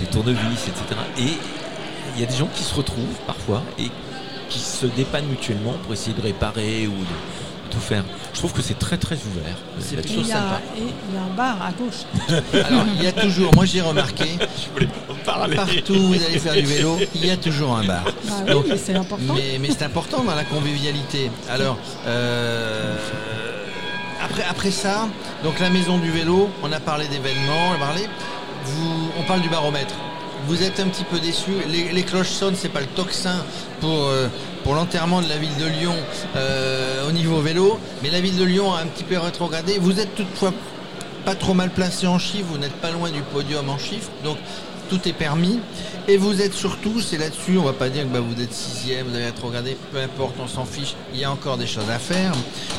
des 0.00 0.06
tournevis, 0.06 0.68
etc. 0.68 1.00
Et 1.18 1.38
il 2.14 2.20
y 2.20 2.24
a 2.24 2.26
des 2.26 2.36
gens 2.36 2.48
qui 2.54 2.62
se 2.62 2.74
retrouvent 2.74 3.18
parfois 3.26 3.62
et 3.78 3.90
qui 4.48 4.58
se 4.60 4.86
dépannent 4.86 5.26
mutuellement 5.26 5.72
pour 5.82 5.92
essayer 5.92 6.14
de 6.16 6.22
réparer 6.22 6.86
ou 6.86 6.92
de 6.92 7.06
tout 7.76 7.80
faire. 7.82 8.04
Je 8.32 8.38
trouve 8.38 8.52
que 8.52 8.62
c'est 8.62 8.78
très 8.78 8.96
très 8.96 9.16
ouvert. 9.16 9.56
C'est 9.80 9.94
Et 9.94 10.02
plutôt 10.02 10.20
il, 10.20 10.26
y 10.28 10.32
a, 10.32 10.36
sympa. 10.36 10.60
et 10.76 10.80
il 10.80 11.14
y 11.14 11.18
a 11.18 11.22
un 11.22 11.36
bar 11.36 11.56
à 11.62 11.72
gauche. 11.72 12.02
Alors, 12.66 12.84
il 12.96 13.02
y 13.02 13.06
a 13.06 13.12
toujours, 13.12 13.54
moi 13.54 13.64
j'ai 13.64 13.80
remarqué. 13.80 14.24
Partout 15.24 15.92
où 15.94 16.08
vous 16.08 16.24
allez 16.24 16.38
faire 16.38 16.54
du 16.54 16.62
vélo, 16.62 16.96
il 17.14 17.26
y 17.26 17.30
a 17.30 17.36
toujours 17.36 17.76
un 17.76 17.84
bar. 17.84 18.04
Bah 18.04 18.32
oui, 18.46 18.52
Donc, 18.52 18.66
mais 18.68 18.76
c'est 18.78 18.94
important. 18.94 19.34
Mais, 19.34 19.58
mais 19.60 19.68
c'est 19.70 19.84
important 19.84 20.22
dans 20.22 20.34
la 20.34 20.44
convivialité. 20.44 21.30
Alors, 21.50 21.76
euh, 22.06 22.96
après, 24.24 24.44
après 24.48 24.70
ça, 24.70 25.08
donc 25.42 25.58
la 25.58 25.68
maison 25.70 25.98
du 25.98 26.10
vélo, 26.10 26.48
on 26.62 26.70
a 26.72 26.80
parlé 26.80 27.06
d'événements, 27.08 27.70
on 27.70 27.74
a 27.74 27.78
parlé. 27.78 28.02
Vous, 28.64 29.10
on 29.18 29.22
parle 29.24 29.40
du 29.40 29.48
baromètre. 29.48 29.94
Vous 30.46 30.62
êtes 30.62 30.78
un 30.80 30.86
petit 30.86 31.04
peu 31.04 31.18
déçus. 31.18 31.50
Les, 31.68 31.90
les 31.92 32.02
cloches 32.04 32.28
sonnent, 32.30 32.54
c'est 32.56 32.68
pas 32.68 32.80
le 32.80 32.86
tocsin 32.86 33.44
pour, 33.80 34.06
euh, 34.06 34.28
pour 34.62 34.74
l'enterrement 34.74 35.20
de 35.22 35.28
la 35.28 35.36
ville 35.38 35.56
de 35.58 35.66
Lyon 35.66 35.94
euh, 36.36 36.75
au 37.06 37.12
niveau 37.12 37.40
vélo, 37.40 37.78
mais 38.02 38.10
la 38.10 38.20
ville 38.20 38.36
de 38.36 38.44
Lyon 38.44 38.74
a 38.74 38.80
un 38.80 38.86
petit 38.86 39.04
peu 39.04 39.18
rétrogradé. 39.18 39.78
Vous 39.78 40.00
êtes 40.00 40.14
toutefois 40.14 40.52
pas 41.24 41.34
trop 41.34 41.54
mal 41.54 41.70
placé 41.70 42.06
en 42.06 42.18
chiffres, 42.18 42.46
vous 42.50 42.58
n'êtes 42.58 42.74
pas 42.74 42.90
loin 42.90 43.10
du 43.10 43.20
podium 43.20 43.68
en 43.68 43.78
chiffres, 43.78 44.10
donc 44.24 44.36
tout 44.88 45.08
est 45.08 45.12
permis. 45.12 45.60
Et 46.08 46.16
vous 46.16 46.40
êtes 46.40 46.54
surtout, 46.54 47.00
c'est 47.00 47.18
là-dessus, 47.18 47.58
on 47.58 47.64
va 47.64 47.72
pas 47.72 47.88
dire 47.88 48.04
que 48.04 48.08
bah, 48.08 48.20
vous 48.20 48.40
êtes 48.40 48.52
sixième, 48.52 49.08
vous 49.08 49.14
avez 49.16 49.26
rétrogradé, 49.26 49.76
peu 49.92 49.98
importe, 49.98 50.36
on 50.40 50.46
s'en 50.46 50.64
fiche, 50.64 50.94
il 51.12 51.18
y 51.18 51.24
a 51.24 51.30
encore 51.30 51.56
des 51.58 51.66
choses 51.66 51.90
à 51.90 51.98
faire. 51.98 52.32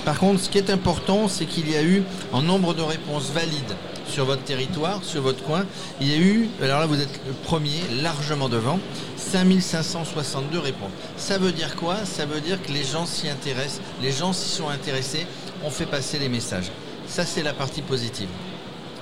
Par 0.06 0.18
contre, 0.18 0.40
ce 0.42 0.50
qui 0.50 0.58
est 0.58 0.70
important, 0.70 1.28
c'est 1.28 1.46
qu'il 1.46 1.70
y 1.70 1.76
a 1.76 1.84
eu 1.84 2.04
un 2.34 2.42
nombre 2.42 2.74
de 2.74 2.82
réponses 2.82 3.32
valides 3.34 3.76
sur 4.08 4.26
votre 4.26 4.44
territoire, 4.44 5.04
sur 5.04 5.22
votre 5.22 5.44
coin. 5.44 5.66
Il 6.02 6.10
y 6.10 6.14
a 6.14 6.18
eu, 6.18 6.50
alors 6.62 6.80
là 6.80 6.86
vous 6.86 7.00
êtes 7.00 7.20
le 7.28 7.34
premier, 7.34 7.82
largement 8.02 8.50
devant, 8.50 8.80
5562 9.18 10.60
réponses. 10.60 10.92
Ça 11.18 11.38
veut 11.38 11.52
dire 11.52 11.76
quoi? 11.76 11.98
Ça 12.06 12.26
veut 12.26 12.42
dire 12.42 12.62
que 12.62 12.72
les 12.72 12.84
gens 12.84 13.06
s'y 13.06 13.30
intéressent, 13.30 13.82
les 14.02 14.12
gens 14.12 14.34
s'y 14.34 14.50
sont 14.50 14.70
intéressés, 14.70 15.26
on 15.64 15.70
fait 15.70 15.86
passer 15.86 16.20
les 16.20 16.30
messages. 16.30 16.72
Ça 17.08 17.26
c'est 17.26 17.44
la 17.44 17.54
partie 17.54 17.82
positive. 17.82 18.30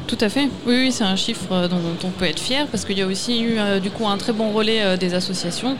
Tout 0.07 0.17
à 0.21 0.29
fait. 0.29 0.49
Oui, 0.65 0.75
oui 0.77 0.91
c'est 0.91 1.03
un 1.03 1.15
chiffre 1.15 1.51
euh, 1.51 1.67
dont 1.67 1.79
on 2.03 2.09
peut 2.09 2.25
être 2.25 2.39
fier 2.39 2.67
parce 2.67 2.85
qu'il 2.85 2.97
y 2.97 3.01
a 3.01 3.07
aussi 3.07 3.41
eu 3.41 3.57
euh, 3.57 3.79
du 3.79 3.89
coup 3.89 4.07
un 4.07 4.17
très 4.17 4.33
bon 4.33 4.51
relais 4.51 4.83
euh, 4.83 4.97
des 4.97 5.13
associations 5.13 5.77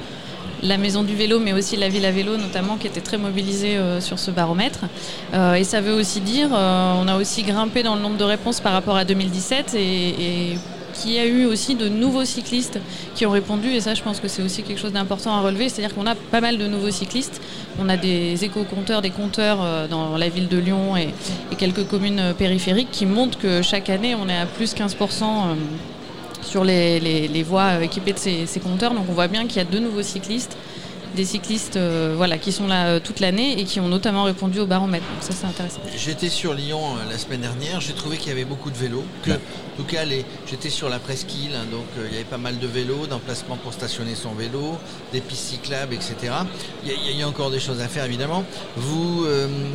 la 0.66 0.78
maison 0.78 1.04
du 1.04 1.16
vélo, 1.16 1.40
mais 1.40 1.54
aussi 1.54 1.76
la 1.78 1.90
ville 1.90 2.06
à 2.06 2.12
vélo 2.12 2.38
notamment, 2.38 2.78
qui 2.78 2.88
était 2.88 3.02
très 3.02 3.18
mobilisée 3.18 3.78
sur 4.00 4.20
ce 4.20 4.32
baromètre. 4.32 4.86
et 5.34 5.64
ça 5.64 5.82
veut 5.82 5.94
aussi 5.94 6.22
dire, 6.22 6.50
on 6.52 7.08
a 7.08 7.18
aussi 7.18 7.44
grimpé 7.44 7.84
dans 7.84 7.96
le 7.96 8.02
nombre 8.02 8.18
de 8.18 8.24
réponses 8.24 8.60
par 8.60 8.74
rapport 8.74 8.98
à 8.98 9.06
2017 9.06 9.76
et 9.76 10.58
qu'il 10.96 11.12
y 11.12 11.20
a 11.20 11.26
eu 11.26 11.46
aussi 11.46 11.76
de 11.76 11.88
nouveaux 11.88 12.26
cyclistes 12.26 12.80
qui 13.14 13.26
ont 13.26 13.32
répondu. 13.32 13.70
Et 13.70 13.82
ça, 13.82 13.94
je 13.94 14.02
pense 14.02 14.20
que 14.20 14.28
c'est 14.28 14.42
aussi 14.42 14.64
quelque 14.64 14.80
chose 14.80 14.94
d'important 14.94 15.36
à 15.36 15.42
relever. 15.42 15.70
C'est-à-dire 15.70 15.96
qu'on 15.96 16.08
a 16.08 16.16
pas 16.16 16.42
mal 16.42 16.58
de 16.58 16.68
nouveaux 16.68 16.92
cyclistes. 16.92 17.42
On 17.80 17.90
a 17.90 17.98
des 17.98 18.44
éco-compteurs, 18.44 19.02
des 19.02 19.10
compteurs 19.10 19.60
euh, 19.62 19.88
dans 19.88 20.18
la 20.18 20.30
ville 20.30 20.48
de 20.48 20.58
Lyon 20.58 20.96
et, 20.98 21.10
quelques 21.58 21.88
communes 21.88 22.20
euh, 22.20 22.34
périphériques 22.34 22.92
qui 22.92 23.06
montrent 23.06 23.38
que 23.38 23.62
chaque 23.62 23.90
année, 23.90 24.16
on 24.16 24.28
est 24.28 24.38
à 24.38 24.46
plus 24.46 24.76
15% 24.76 25.24
euh, 25.24 25.56
sur 26.46 26.64
les, 26.64 27.44
voies 27.44 27.84
équipées 27.84 28.14
de 28.14 28.20
ces, 28.20 28.46
ces 28.46 28.60
compteurs. 28.60 28.94
Donc 28.94 29.06
on 29.10 29.14
voit 29.14 29.28
bien 29.28 29.48
qu'il 29.48 29.58
y 29.58 29.62
a 29.62 29.66
de 29.66 29.80
nouveaux 29.80 30.04
cyclistes 30.04 30.56
des 31.16 31.26
cyclistes 31.26 31.78
euh, 31.78 32.14
voilà, 32.16 32.38
qui 32.38 32.52
sont 32.52 32.68
là 32.68 32.88
euh, 32.88 33.00
toute 33.00 33.20
l'année 33.20 33.60
et 33.60 33.64
qui 33.64 33.80
ont 33.80 33.88
notamment 33.88 34.24
répondu 34.24 34.60
au 34.60 34.68
baromètre. 34.68 35.06
Donc 35.06 35.24
ça 35.24 35.32
c'est 35.34 35.48
intéressant. 35.48 35.80
J'étais 35.96 36.30
sur 36.30 36.54
Lyon 36.54 36.80
euh, 36.98 37.10
la 37.10 37.18
semaine 37.18 37.42
dernière, 37.42 37.82
j'ai 37.82 37.94
trouvé 37.94 38.18
qu'il 38.18 38.30
y 38.30 38.32
avait 38.32 38.46
beaucoup 38.46 38.70
de 38.70 38.78
vélos. 38.78 39.04
Que, 39.24 39.32
en 39.32 39.78
tout 39.78 39.84
cas, 39.84 40.04
j'étais 40.46 40.70
sur 40.70 40.90
la 40.90 41.00
presqu'île, 41.00 41.56
hein, 41.56 41.66
donc 41.72 41.86
il 41.98 42.14
y 42.14 42.16
avait 42.16 42.24
pas 42.24 42.38
mal 42.38 42.60
de 42.60 42.68
vélos, 42.68 43.08
d'emplacements 43.08 43.58
pour 43.58 43.74
stationner 43.74 44.16
son 44.16 44.34
vélo, 44.34 44.78
des 45.12 45.22
pistes 45.22 45.46
cyclables, 45.46 45.94
etc. 45.94 46.34
Il 46.86 47.18
y, 47.18 47.24
a, 47.24 47.28
encore 47.28 47.50
des 47.50 47.60
choses 47.60 47.82
à 47.82 47.88
faire 47.88 48.06
évidemment. 48.06 48.44
Vous, 48.78 49.22
vous, 49.22 49.75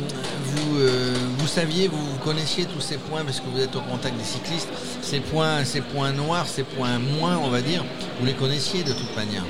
vous 1.41 1.47
saviez, 1.47 1.87
vous, 1.87 2.17
connaissiez 2.23 2.65
tous 2.65 2.81
ces 2.81 2.97
points 2.97 3.25
parce 3.25 3.39
que 3.39 3.47
vous 3.51 3.59
êtes 3.59 3.75
au 3.75 3.81
contact 3.81 4.15
des 4.15 4.23
cyclistes. 4.23 4.69
Ces 5.01 5.19
points, 5.19 5.65
ces 5.65 5.81
points 5.81 6.11
noirs, 6.11 6.47
ces 6.47 6.63
points 6.63 6.99
moins, 6.99 7.37
on 7.43 7.49
va 7.49 7.61
dire, 7.61 7.83
vous 8.19 8.25
les 8.25 8.33
connaissiez 8.33 8.83
de 8.83 8.93
toute 8.93 9.15
manière. 9.15 9.43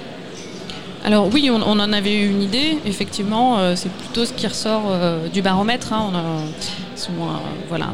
Alors 1.04 1.28
oui, 1.34 1.50
on, 1.52 1.62
en 1.62 1.94
avait 1.94 2.14
eu 2.14 2.30
une 2.30 2.42
idée, 2.42 2.78
effectivement, 2.86 3.60
euh, 3.60 3.76
c'est 3.76 3.92
plutôt 3.92 4.24
ce 4.24 4.34
qui 4.34 4.48
ressort 4.48 4.84
euh, 4.88 5.28
du 5.28 5.42
baromètre. 5.42 5.92
Hein. 5.92 6.12
on 6.12 6.16
a, 6.16 6.20
euh, 6.20 7.38
voilà, 7.68 7.90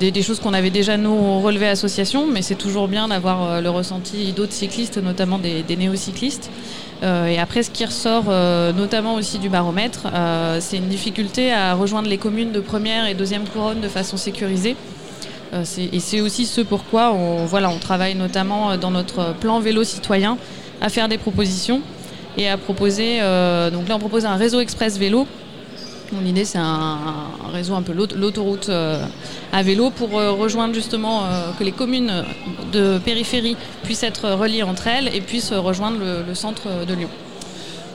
des, 0.00 0.22
choses 0.22 0.40
qu'on 0.40 0.52
avait 0.52 0.70
déjà 0.70 0.96
nous 0.96 1.40
relevées 1.40 1.68
association, 1.68 2.26
mais 2.26 2.42
c'est 2.42 2.56
toujours 2.56 2.88
bien 2.88 3.08
d'avoir 3.08 3.62
le 3.62 3.70
ressenti 3.70 4.32
d'autres 4.32 4.52
cyclistes, 4.52 4.98
notamment 4.98 5.38
des, 5.38 5.62
des 5.62 5.76
néocyclistes. 5.76 6.50
Et 7.02 7.38
après, 7.38 7.62
ce 7.62 7.70
qui 7.70 7.84
ressort 7.84 8.24
notamment 8.74 9.14
aussi 9.14 9.38
du 9.38 9.48
baromètre, 9.48 10.06
c'est 10.60 10.76
une 10.76 10.88
difficulté 10.88 11.52
à 11.52 11.74
rejoindre 11.74 12.08
les 12.08 12.18
communes 12.18 12.52
de 12.52 12.60
première 12.60 13.06
et 13.06 13.14
deuxième 13.14 13.44
couronne 13.44 13.80
de 13.80 13.88
façon 13.88 14.18
sécurisée. 14.18 14.76
et 15.52 16.00
c'est 16.00 16.20
aussi 16.20 16.44
ce 16.44 16.60
pourquoi 16.60 17.12
on, 17.12 17.78
travaille 17.80 18.14
notamment 18.14 18.76
dans 18.76 18.90
notre 18.90 19.34
plan 19.34 19.60
vélo 19.60 19.82
citoyen 19.82 20.36
à 20.80 20.88
faire 20.88 21.08
des 21.08 21.18
propositions 21.18 21.80
et 22.36 22.48
à 22.48 22.56
proposer. 22.56 23.18
Euh, 23.20 23.70
donc 23.70 23.88
là, 23.88 23.96
on 23.96 23.98
propose 23.98 24.24
un 24.24 24.36
réseau 24.36 24.60
express 24.60 24.98
vélo. 24.98 25.26
L'idée, 26.18 26.44
c'est 26.44 26.58
un, 26.58 26.98
réseau 27.52 27.74
un 27.74 27.82
peu 27.82 27.92
l'autoroute 27.92 28.68
euh, 28.68 29.04
à 29.52 29.62
vélo 29.62 29.90
pour 29.90 30.18
euh, 30.18 30.32
rejoindre 30.32 30.74
justement 30.74 31.22
que 31.58 31.62
les 31.62 31.72
communes 31.72 32.24
de 32.72 32.98
périphérie 32.98 33.56
puissent 33.84 34.02
être 34.02 34.30
reliées 34.30 34.64
entre 34.64 34.88
elles 34.88 35.14
et 35.14 35.20
puissent 35.20 35.52
rejoindre 35.52 35.98
le, 36.26 36.34
centre 36.34 36.84
de 36.84 36.94
Lyon. 36.94 37.08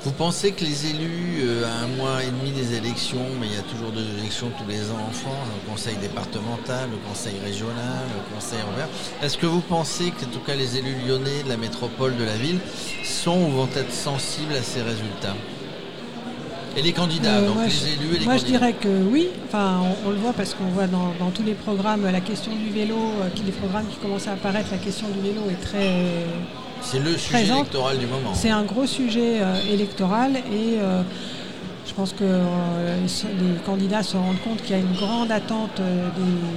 Vous 0.05 0.11
pensez 0.11 0.51
que 0.51 0.63
les 0.63 0.91
élus, 0.91 1.43
à 1.65 1.83
un 1.83 1.87
mois 1.97 2.23
et 2.23 2.27
demi 2.27 2.51
des 2.51 2.77
élections, 2.77 3.25
mais 3.39 3.47
il 3.47 3.53
y 3.53 3.57
a 3.57 3.63
toujours 3.63 3.91
deux 3.91 4.05
élections 4.19 4.51
tous 4.57 4.69
les 4.69 4.91
ans 4.91 5.01
en 5.09 5.11
France, 5.11 5.47
le 5.65 5.71
conseil 5.71 5.95
départemental, 5.97 6.89
le 6.91 7.09
conseil 7.09 7.33
régional, 7.43 8.03
le 8.15 8.35
conseil 8.35 8.59
envers, 8.71 8.87
est-ce 9.23 9.37
que 9.37 9.47
vous 9.47 9.61
pensez 9.61 10.11
que, 10.11 10.25
en 10.25 10.29
tout 10.29 10.41
cas, 10.45 10.55
les 10.55 10.77
élus 10.77 10.95
lyonnais 11.07 11.43
de 11.43 11.49
la 11.49 11.57
métropole, 11.57 12.15
de 12.17 12.23
la 12.23 12.37
ville, 12.37 12.59
sont 13.03 13.35
ou 13.35 13.49
vont 13.49 13.69
être 13.75 13.91
sensibles 13.91 14.53
à 14.53 14.61
ces 14.61 14.83
résultats? 14.83 15.35
Et 16.75 16.81
les 16.81 16.91
candidats, 16.93 17.37
euh, 17.37 17.47
donc 17.47 17.57
les 17.65 17.93
élus 17.93 18.15
et 18.15 18.19
les 18.19 18.25
Moi, 18.25 18.37
je 18.37 18.45
dirais 18.45 18.73
que 18.73 18.89
oui. 19.11 19.29
Enfin, 19.47 19.81
on, 20.05 20.09
le 20.09 20.17
voit 20.17 20.33
parce 20.33 20.53
qu'on 20.53 20.65
voit 20.65 20.87
dans, 20.87 21.31
tous 21.33 21.43
les 21.43 21.53
programmes 21.53 22.03
la 22.09 22.21
question 22.21 22.51
du 22.55 22.69
vélo, 22.69 22.95
euh, 22.95 23.29
les 23.45 23.51
programmes 23.51 23.87
qui 23.87 23.97
commencent 23.97 24.27
à 24.27 24.33
apparaître, 24.33 24.69
la 24.71 24.77
question 24.77 25.07
du 25.09 25.19
vélo 25.19 25.41
est 25.49 25.61
très. 25.61 25.91
C'est 26.81 26.99
le 26.99 27.17
sujet 27.17 27.47
électoral 27.47 27.97
du 27.97 28.05
moment. 28.05 28.33
C'est 28.33 28.51
un 28.51 28.63
gros 28.63 28.85
sujet 28.85 29.41
euh, 29.41 29.55
électoral 29.71 30.35
et 30.35 30.77
je 31.87 31.93
pense 31.93 32.13
que 32.13 32.23
les 32.23 33.59
candidats 33.65 34.03
se 34.03 34.17
rendent 34.17 34.41
compte 34.43 34.61
qu'il 34.61 34.71
y 34.71 34.79
a 34.79 34.81
une 34.81 34.95
grande 34.95 35.31
attente 35.31 35.79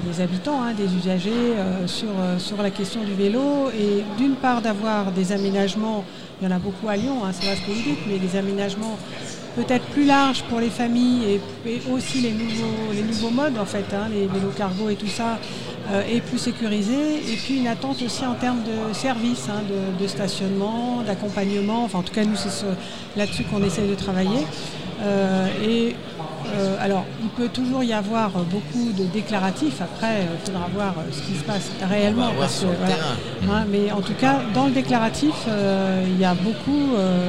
des, 0.06 0.20
habitants, 0.20 0.62
hein, 0.62 0.72
des 0.76 0.92
usagers 0.94 1.54
sur, 1.86 2.08
sur 2.38 2.60
la 2.62 2.70
question 2.70 3.04
du 3.04 3.12
vélo 3.14 3.70
et 3.78 4.02
d'une 4.16 4.34
part 4.34 4.62
d'avoir 4.62 5.12
des 5.12 5.32
aménagements 5.32 6.04
il 6.40 6.48
y 6.48 6.52
en 6.52 6.54
a 6.54 6.58
beaucoup 6.58 6.88
à 6.88 6.96
Lyon, 6.96 7.24
hein, 7.24 7.30
c'est 7.32 7.46
vrai 7.46 7.56
ce 7.56 7.62
que 7.62 7.72
vous 7.72 7.82
dites, 7.82 7.98
mais 8.06 8.18
des 8.18 8.36
aménagements 8.36 8.96
peut-être 9.58 9.84
plus 9.86 10.04
larges 10.04 10.42
pour 10.44 10.60
les 10.60 10.70
familles 10.70 11.40
et, 11.66 11.80
aussi 11.92 12.20
les 12.20 12.32
nouveaux, 12.32 12.92
les 12.92 13.02
nouveaux 13.02 13.30
modes 13.30 13.58
en 13.58 13.64
fait, 13.64 13.84
hein, 13.92 14.08
les 14.10 14.26
vélos 14.26 14.52
cargo 14.56 14.88
et 14.88 14.94
tout 14.94 15.08
ça, 15.08 15.38
euh, 15.90 16.02
et 16.10 16.20
plus 16.20 16.38
sécurisés. 16.38 17.16
Et 17.16 17.36
puis 17.36 17.58
une 17.58 17.66
attente 17.66 18.00
aussi 18.02 18.24
en 18.24 18.34
termes 18.34 18.62
de 18.62 18.94
services, 18.94 19.48
hein, 19.48 19.62
de, 20.00 20.06
stationnement, 20.06 21.02
d'accompagnement. 21.04 21.84
Enfin 21.84 21.98
en 21.98 22.02
tout 22.02 22.14
cas 22.14 22.24
nous 22.24 22.36
c'est 22.36 22.66
là-dessus 23.16 23.44
qu'on 23.44 23.62
essaie 23.64 23.86
de 23.86 23.94
travailler. 23.94 24.46
Euh, 25.02 25.46
et 25.64 25.96
euh, 26.56 26.76
alors, 26.80 27.04
il 27.22 27.28
peut 27.28 27.48
toujours 27.48 27.84
y 27.84 27.92
avoir 27.92 28.30
beaucoup 28.30 28.92
de 28.92 29.04
déclaratifs. 29.04 29.82
Après, 29.82 30.22
il 30.22 30.46
faudra 30.46 30.66
voir 30.72 30.94
ce 31.12 31.20
qui 31.20 31.38
se 31.38 31.44
passe 31.44 31.70
réellement. 31.88 32.30
mais 33.70 33.92
en 33.92 34.00
tout 34.00 34.14
cas, 34.14 34.40
dans 34.54 34.66
le 34.66 34.72
déclaratif, 34.72 35.34
il 36.06 36.18
y 36.18 36.24
a 36.24 36.34
beaucoup 36.34 36.94
euh, 36.96 37.28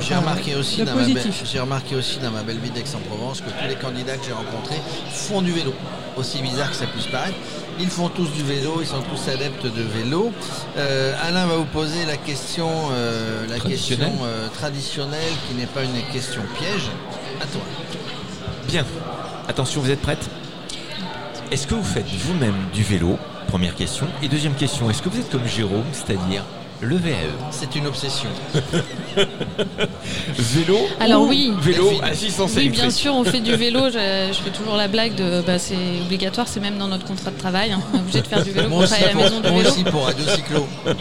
j'ai 0.00 0.14
remarqué, 0.14 0.54
aussi 0.54 0.82
dans 0.82 0.94
ma 0.94 1.02
j'ai 1.44 1.60
remarqué 1.60 1.94
aussi 1.96 2.18
dans 2.18 2.30
ma 2.30 2.42
belle 2.42 2.58
vie 2.58 2.70
d'Aix-en-Provence 2.70 3.40
que 3.40 3.50
tous 3.50 3.68
les 3.68 3.76
candidats 3.76 4.16
que 4.16 4.24
j'ai 4.24 4.32
rencontrés 4.32 4.80
font 5.10 5.42
du 5.42 5.52
vélo. 5.52 5.74
Aussi 6.16 6.42
bizarre 6.42 6.70
que 6.70 6.76
ça 6.76 6.86
puisse 6.86 7.06
paraître. 7.06 7.36
Ils 7.80 7.88
font 7.88 8.08
tous 8.08 8.30
du 8.32 8.42
vélo, 8.42 8.78
ils 8.80 8.86
sont 8.86 9.02
tous 9.02 9.28
adeptes 9.28 9.64
de 9.64 9.82
vélo. 9.82 10.32
Euh, 10.76 11.14
Alain 11.22 11.46
va 11.46 11.56
vous 11.56 11.64
poser 11.64 12.04
la 12.06 12.16
question, 12.16 12.68
euh, 12.92 13.46
la 13.48 13.58
question 13.58 13.98
traditionnelle 14.54 15.32
qui 15.48 15.54
n'est 15.54 15.66
pas 15.66 15.82
une 15.82 16.02
question 16.12 16.42
piège. 16.58 16.90
À 17.40 17.46
toi. 17.46 17.62
Bien. 18.66 18.84
Attention, 19.48 19.80
vous 19.80 19.90
êtes 19.90 20.00
prête 20.00 20.28
Est-ce 21.50 21.66
que 21.66 21.74
vous 21.74 21.84
faites 21.84 22.08
vous-même 22.08 22.54
du 22.72 22.82
vélo? 22.82 23.18
Première 23.48 23.74
question. 23.74 24.06
Et 24.22 24.28
deuxième 24.28 24.54
question, 24.54 24.88
est-ce 24.88 25.02
que 25.02 25.08
vous 25.08 25.18
êtes 25.18 25.30
comme 25.30 25.46
Jérôme, 25.46 25.84
c'est-à-dire 25.92 26.44
le 26.82 26.96
VAE. 26.96 27.12
C'est 27.50 27.76
une 27.76 27.86
obsession. 27.86 28.28
vélo 30.38 30.78
Alors 31.00 31.26
oui. 31.26 31.52
Vélo 31.60 31.92
assistance 32.02 32.52
Oui, 32.56 32.68
bien 32.68 32.90
sûr, 32.90 33.14
on 33.14 33.24
fait 33.24 33.40
du 33.40 33.54
vélo. 33.54 33.88
Je, 33.88 34.32
fais 34.32 34.50
toujours 34.50 34.76
la 34.76 34.88
blague 34.88 35.14
de 35.14 35.42
bah, 35.46 35.58
c'est 35.58 35.76
obligatoire, 36.04 36.48
c'est 36.48 36.60
même 36.60 36.78
dans 36.78 36.88
notre 36.88 37.06
contrat 37.06 37.30
de 37.30 37.38
travail. 37.38 37.72
Hein. 37.72 37.80
On 37.92 37.98
est 37.98 38.00
obligé 38.00 38.20
de 38.20 38.26
faire 38.26 38.42
du 38.42 38.50
vélo 38.50 38.68
pour 38.68 38.84
travailler 38.84 39.10
à 39.10 39.14
la 39.14 39.22
maison 39.22 39.36
du 39.36 39.42
vélo. 39.42 39.54
Moi 39.54 39.70
aussi 39.70 39.84
pour 39.84 40.04
Radio 40.04 40.24
Cyclo. 40.26 40.66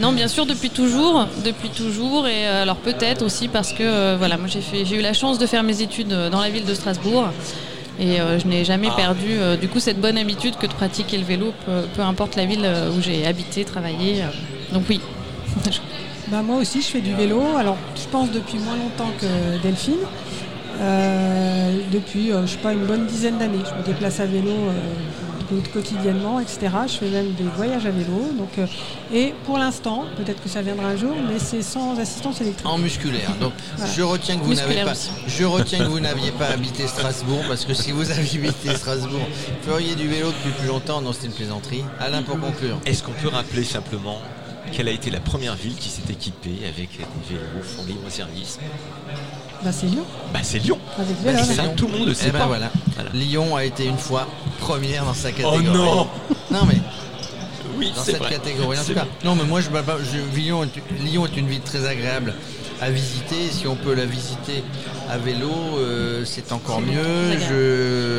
Non, 0.00 0.12
bien 0.12 0.26
sûr, 0.26 0.46
depuis 0.46 0.70
toujours, 0.70 1.28
depuis 1.44 1.68
toujours, 1.68 2.26
et 2.26 2.48
euh, 2.48 2.62
alors 2.62 2.76
peut-être 2.76 3.22
aussi 3.22 3.46
parce 3.46 3.72
que 3.72 3.82
euh, 3.82 4.16
voilà, 4.18 4.36
moi 4.36 4.48
j'ai 4.48 4.84
j'ai 4.84 4.96
eu 4.96 5.00
la 5.00 5.12
chance 5.12 5.38
de 5.38 5.46
faire 5.46 5.62
mes 5.62 5.80
études 5.80 6.12
euh, 6.12 6.28
dans 6.28 6.40
la 6.40 6.50
ville 6.50 6.64
de 6.64 6.74
Strasbourg. 6.74 7.28
Et 8.00 8.16
je 8.16 8.46
n'ai 8.46 8.64
jamais 8.64 8.88
ah. 8.90 8.96
perdu 8.96 9.36
du 9.60 9.68
coup 9.68 9.78
cette 9.78 10.00
bonne 10.00 10.16
habitude 10.16 10.56
que 10.56 10.66
de 10.66 10.72
pratiquer 10.72 11.18
le 11.18 11.24
vélo, 11.24 11.52
peu 11.66 12.00
importe 12.00 12.34
la 12.34 12.46
ville 12.46 12.66
où 12.96 13.02
j'ai 13.02 13.26
habité, 13.26 13.62
travaillé. 13.66 14.22
Donc 14.72 14.84
oui. 14.88 15.00
Bah, 16.28 16.42
moi 16.42 16.58
aussi, 16.58 16.80
je 16.80 16.86
fais 16.86 17.00
du 17.00 17.12
vélo. 17.14 17.42
Alors, 17.58 17.76
je 17.96 18.08
pense 18.08 18.30
depuis 18.30 18.58
moins 18.58 18.76
longtemps 18.76 19.10
que 19.20 19.60
Delphine. 19.62 19.94
Euh, 20.80 21.80
depuis, 21.92 22.32
euh, 22.32 22.46
je 22.46 22.52
sais 22.52 22.58
pas, 22.58 22.72
une 22.72 22.86
bonne 22.86 23.06
dizaine 23.06 23.36
d'années. 23.36 23.58
Je 23.68 23.78
me 23.78 23.84
déplace 23.84 24.20
à 24.20 24.26
vélo 24.26 24.50
euh, 24.50 25.60
quotidiennement, 25.72 26.38
etc. 26.38 26.68
Je 26.86 26.92
fais 26.92 27.08
même 27.10 27.32
des 27.32 27.44
voyages 27.56 27.84
à 27.84 27.90
vélo. 27.90 28.30
Donc, 28.38 28.68
et 29.12 29.34
pour 29.44 29.58
l'instant, 29.58 30.04
peut-être 30.16 30.40
que 30.40 30.48
ça 30.48 30.62
viendra 30.62 30.86
un 30.86 30.96
jour, 30.96 31.14
mais 31.28 31.40
c'est 31.40 31.62
sans 31.62 31.98
assistance 31.98 32.40
électrique. 32.40 32.66
En 32.66 32.78
musculaire. 32.78 33.34
Donc, 33.40 33.52
je 33.94 34.02
retiens 34.02 34.38
que 34.38 34.44
vous 34.44 34.54
n'avez 34.54 34.84
pas, 34.84 34.92
je 35.26 35.44
retiens 35.44 35.80
que 35.80 35.90
vous 35.90 36.00
n'aviez 36.00 36.30
pas 36.30 36.46
habité 36.46 36.86
Strasbourg, 36.86 37.42
parce 37.48 37.64
que 37.64 37.74
si 37.74 37.90
vous 37.90 38.08
aviez 38.10 38.38
habité 38.48 38.74
Strasbourg, 38.76 39.26
vous 39.62 39.70
feriez 39.72 39.96
du 39.96 40.06
vélo 40.06 40.28
depuis 40.28 40.52
plus 40.60 40.68
longtemps. 40.68 41.02
Non, 41.02 41.12
c'était 41.12 41.26
une 41.26 41.32
plaisanterie. 41.32 41.84
Alain, 41.98 42.22
pour 42.22 42.38
conclure. 42.38 42.78
Est-ce 42.86 43.02
qu'on 43.02 43.12
peut 43.20 43.28
rappeler 43.28 43.64
simplement 43.64 44.20
quelle 44.72 44.88
a 44.88 44.92
été 44.92 45.10
la 45.10 45.20
première 45.20 45.54
ville 45.56 45.74
qui 45.74 45.88
s'est 45.88 46.10
équipée 46.10 46.58
avec 46.68 46.90
des 46.98 47.34
vélos 47.34 47.62
font 47.62 47.84
libre 47.86 48.08
service 48.08 48.58
bah 49.62 49.72
c'est 49.72 49.86
Lyon. 49.88 50.04
Bah 50.32 50.40
c'est 50.42 50.58
Lyon. 50.58 50.78
Avec 50.98 51.76
tout 51.76 51.86
le 51.86 51.98
monde 51.98 52.08
le 52.08 52.14
sait 52.14 52.26
eh 52.28 52.30
ben, 52.30 52.46
voilà. 52.46 52.70
Lyon 53.12 53.56
a 53.56 53.64
été 53.64 53.84
une 53.84 53.98
fois 53.98 54.26
première 54.58 55.04
dans 55.04 55.12
sa 55.12 55.30
catégorie. 55.32 55.66
Oh 55.68 55.76
non 55.76 56.08
Non 56.50 56.64
mais 56.66 56.78
Oui, 57.78 57.92
dans 57.94 58.02
c'est 58.02 58.12
cette 58.12 58.20
vrai. 58.20 58.30
catégorie. 58.30 58.78
En 58.78 58.84
tout 58.84 58.94
cas, 58.94 59.06
non, 59.22 59.34
mais 59.34 59.44
moi, 59.44 59.60
je, 59.60 59.68
bah, 59.68 59.82
bah, 59.86 59.96
je- 60.00 60.38
Lyon, 60.38 60.64
est, 60.64 61.02
Lyon 61.04 61.26
est 61.26 61.36
une 61.36 61.46
ville 61.46 61.60
très 61.60 61.86
agréable 61.86 62.32
à 62.80 62.90
visiter. 62.90 63.50
Si 63.50 63.66
on 63.66 63.76
peut 63.76 63.92
la 63.94 64.06
visiter 64.06 64.64
à 65.10 65.18
vélo, 65.18 65.50
euh, 65.76 66.24
c'est 66.24 66.52
encore 66.52 66.80
mieux. 66.80 67.38
je 67.38 68.09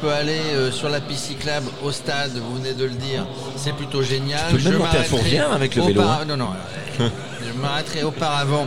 peux 0.00 0.10
aller 0.12 0.38
euh, 0.54 0.70
sur 0.72 0.88
la 0.88 1.00
piste 1.00 1.24
cyclable 1.26 1.68
au 1.84 1.92
stade, 1.92 2.32
vous 2.36 2.56
venez 2.56 2.74
de 2.74 2.84
le 2.84 2.90
dire, 2.94 3.26
c'est 3.56 3.74
plutôt 3.74 4.02
génial. 4.02 4.40
Tu 4.50 4.56
peux 4.56 4.62
même 4.64 4.72
Je 4.74 4.78
monter 4.78 4.98
à 4.98 5.02
Fourvière 5.04 5.52
avec 5.52 5.74
le 5.74 5.82
vélo, 5.82 6.02
hein. 6.02 6.24
Non, 6.26 6.36
non. 6.36 6.48
euh, 7.00 7.08
je 7.46 7.60
m'arrêterai 7.60 8.02
auparavant 8.04 8.66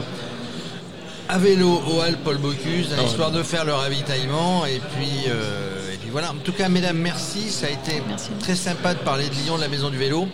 à 1.29 1.37
vélo 1.37 1.81
au 1.87 2.01
Hall 2.01 2.17
Paul 2.23 2.37
Bocuse, 2.37 2.89
Ah 2.95 3.01
ouais. 3.01 3.07
histoire 3.07 3.31
de 3.31 3.41
faire 3.43 3.63
le 3.65 3.73
ravitaillement. 3.73 4.65
Et 4.65 4.79
puis, 4.95 5.29
euh, 5.29 5.93
et 5.93 5.97
puis 5.97 6.09
voilà. 6.11 6.31
En 6.31 6.35
tout 6.43 6.51
cas, 6.51 6.67
mesdames, 6.67 6.97
merci. 6.97 7.49
Ça 7.49 7.67
a 7.67 7.69
été 7.69 8.01
Merci. 8.07 8.29
très 8.39 8.55
sympa 8.55 8.93
de 8.93 8.99
parler 8.99 9.29
de 9.29 9.35
Lyon, 9.35 9.55
de 9.55 9.61
la 9.61 9.69
maison 9.69 9.89
du 9.89 9.97
vélo. 9.97 10.27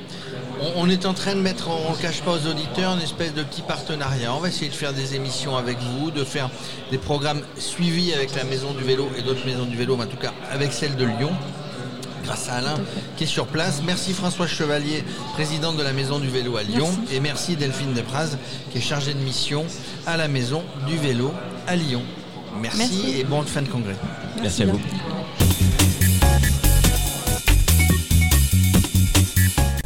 On, 0.61 0.83
on 0.85 0.89
est 0.89 1.05
en 1.05 1.13
train 1.13 1.35
de 1.35 1.41
mettre, 1.41 1.69
on 1.69 1.91
ne 1.91 1.97
cache 1.97 2.21
pas 2.21 2.31
aux 2.31 2.47
auditeurs, 2.47 2.93
une 2.93 3.01
espèce 3.01 3.33
de 3.33 3.43
petit 3.43 3.61
partenariat. 3.61 4.33
On 4.33 4.39
va 4.39 4.47
essayer 4.49 4.69
de 4.69 4.75
faire 4.75 4.93
des 4.93 5.15
émissions 5.15 5.55
avec 5.55 5.77
vous, 5.79 6.11
de 6.11 6.23
faire 6.23 6.49
des 6.91 6.97
programmes 6.97 7.41
suivis 7.57 8.13
avec 8.13 8.33
la 8.35 8.43
maison 8.43 8.73
du 8.73 8.83
vélo 8.83 9.07
et 9.17 9.21
d'autres 9.21 9.45
maisons 9.45 9.65
du 9.65 9.75
vélo, 9.77 9.95
mais 9.97 10.03
en 10.05 10.07
tout 10.07 10.17
cas 10.17 10.33
avec 10.51 10.73
celle 10.73 10.95
de 10.95 11.05
Lyon. 11.05 11.31
Grâce 12.23 12.49
à 12.49 12.55
Alain 12.55 12.75
qui 13.15 13.23
est 13.23 13.27
sur 13.27 13.45
place. 13.47 13.81
Merci 13.85 14.11
François 14.13 14.47
Chevalier, 14.47 15.01
présidente 15.35 15.77
de 15.77 15.83
la 15.83 15.93
Maison 15.93 16.19
du 16.19 16.27
Vélo 16.27 16.57
à 16.57 16.63
Lyon. 16.63 16.89
Merci. 16.99 17.15
Et 17.15 17.19
merci 17.21 17.55
Delphine 17.55 17.93
Depraz, 17.93 18.35
qui 18.69 18.79
est 18.79 18.81
chargée 18.81 19.13
de 19.13 19.19
mission 19.19 19.63
à 20.05 20.17
la 20.17 20.27
Maison 20.27 20.61
du 20.87 20.97
Vélo 20.97 21.31
à 21.67 21.77
Lyon. 21.77 22.03
Merci, 22.59 22.77
Merci. 22.79 23.19
et 23.19 23.23
bonne 23.23 23.45
fin 23.45 23.61
de 23.61 23.69
congrès. 23.69 23.95
Merci 24.41 24.63
à 24.63 24.65
vous. 24.65 24.79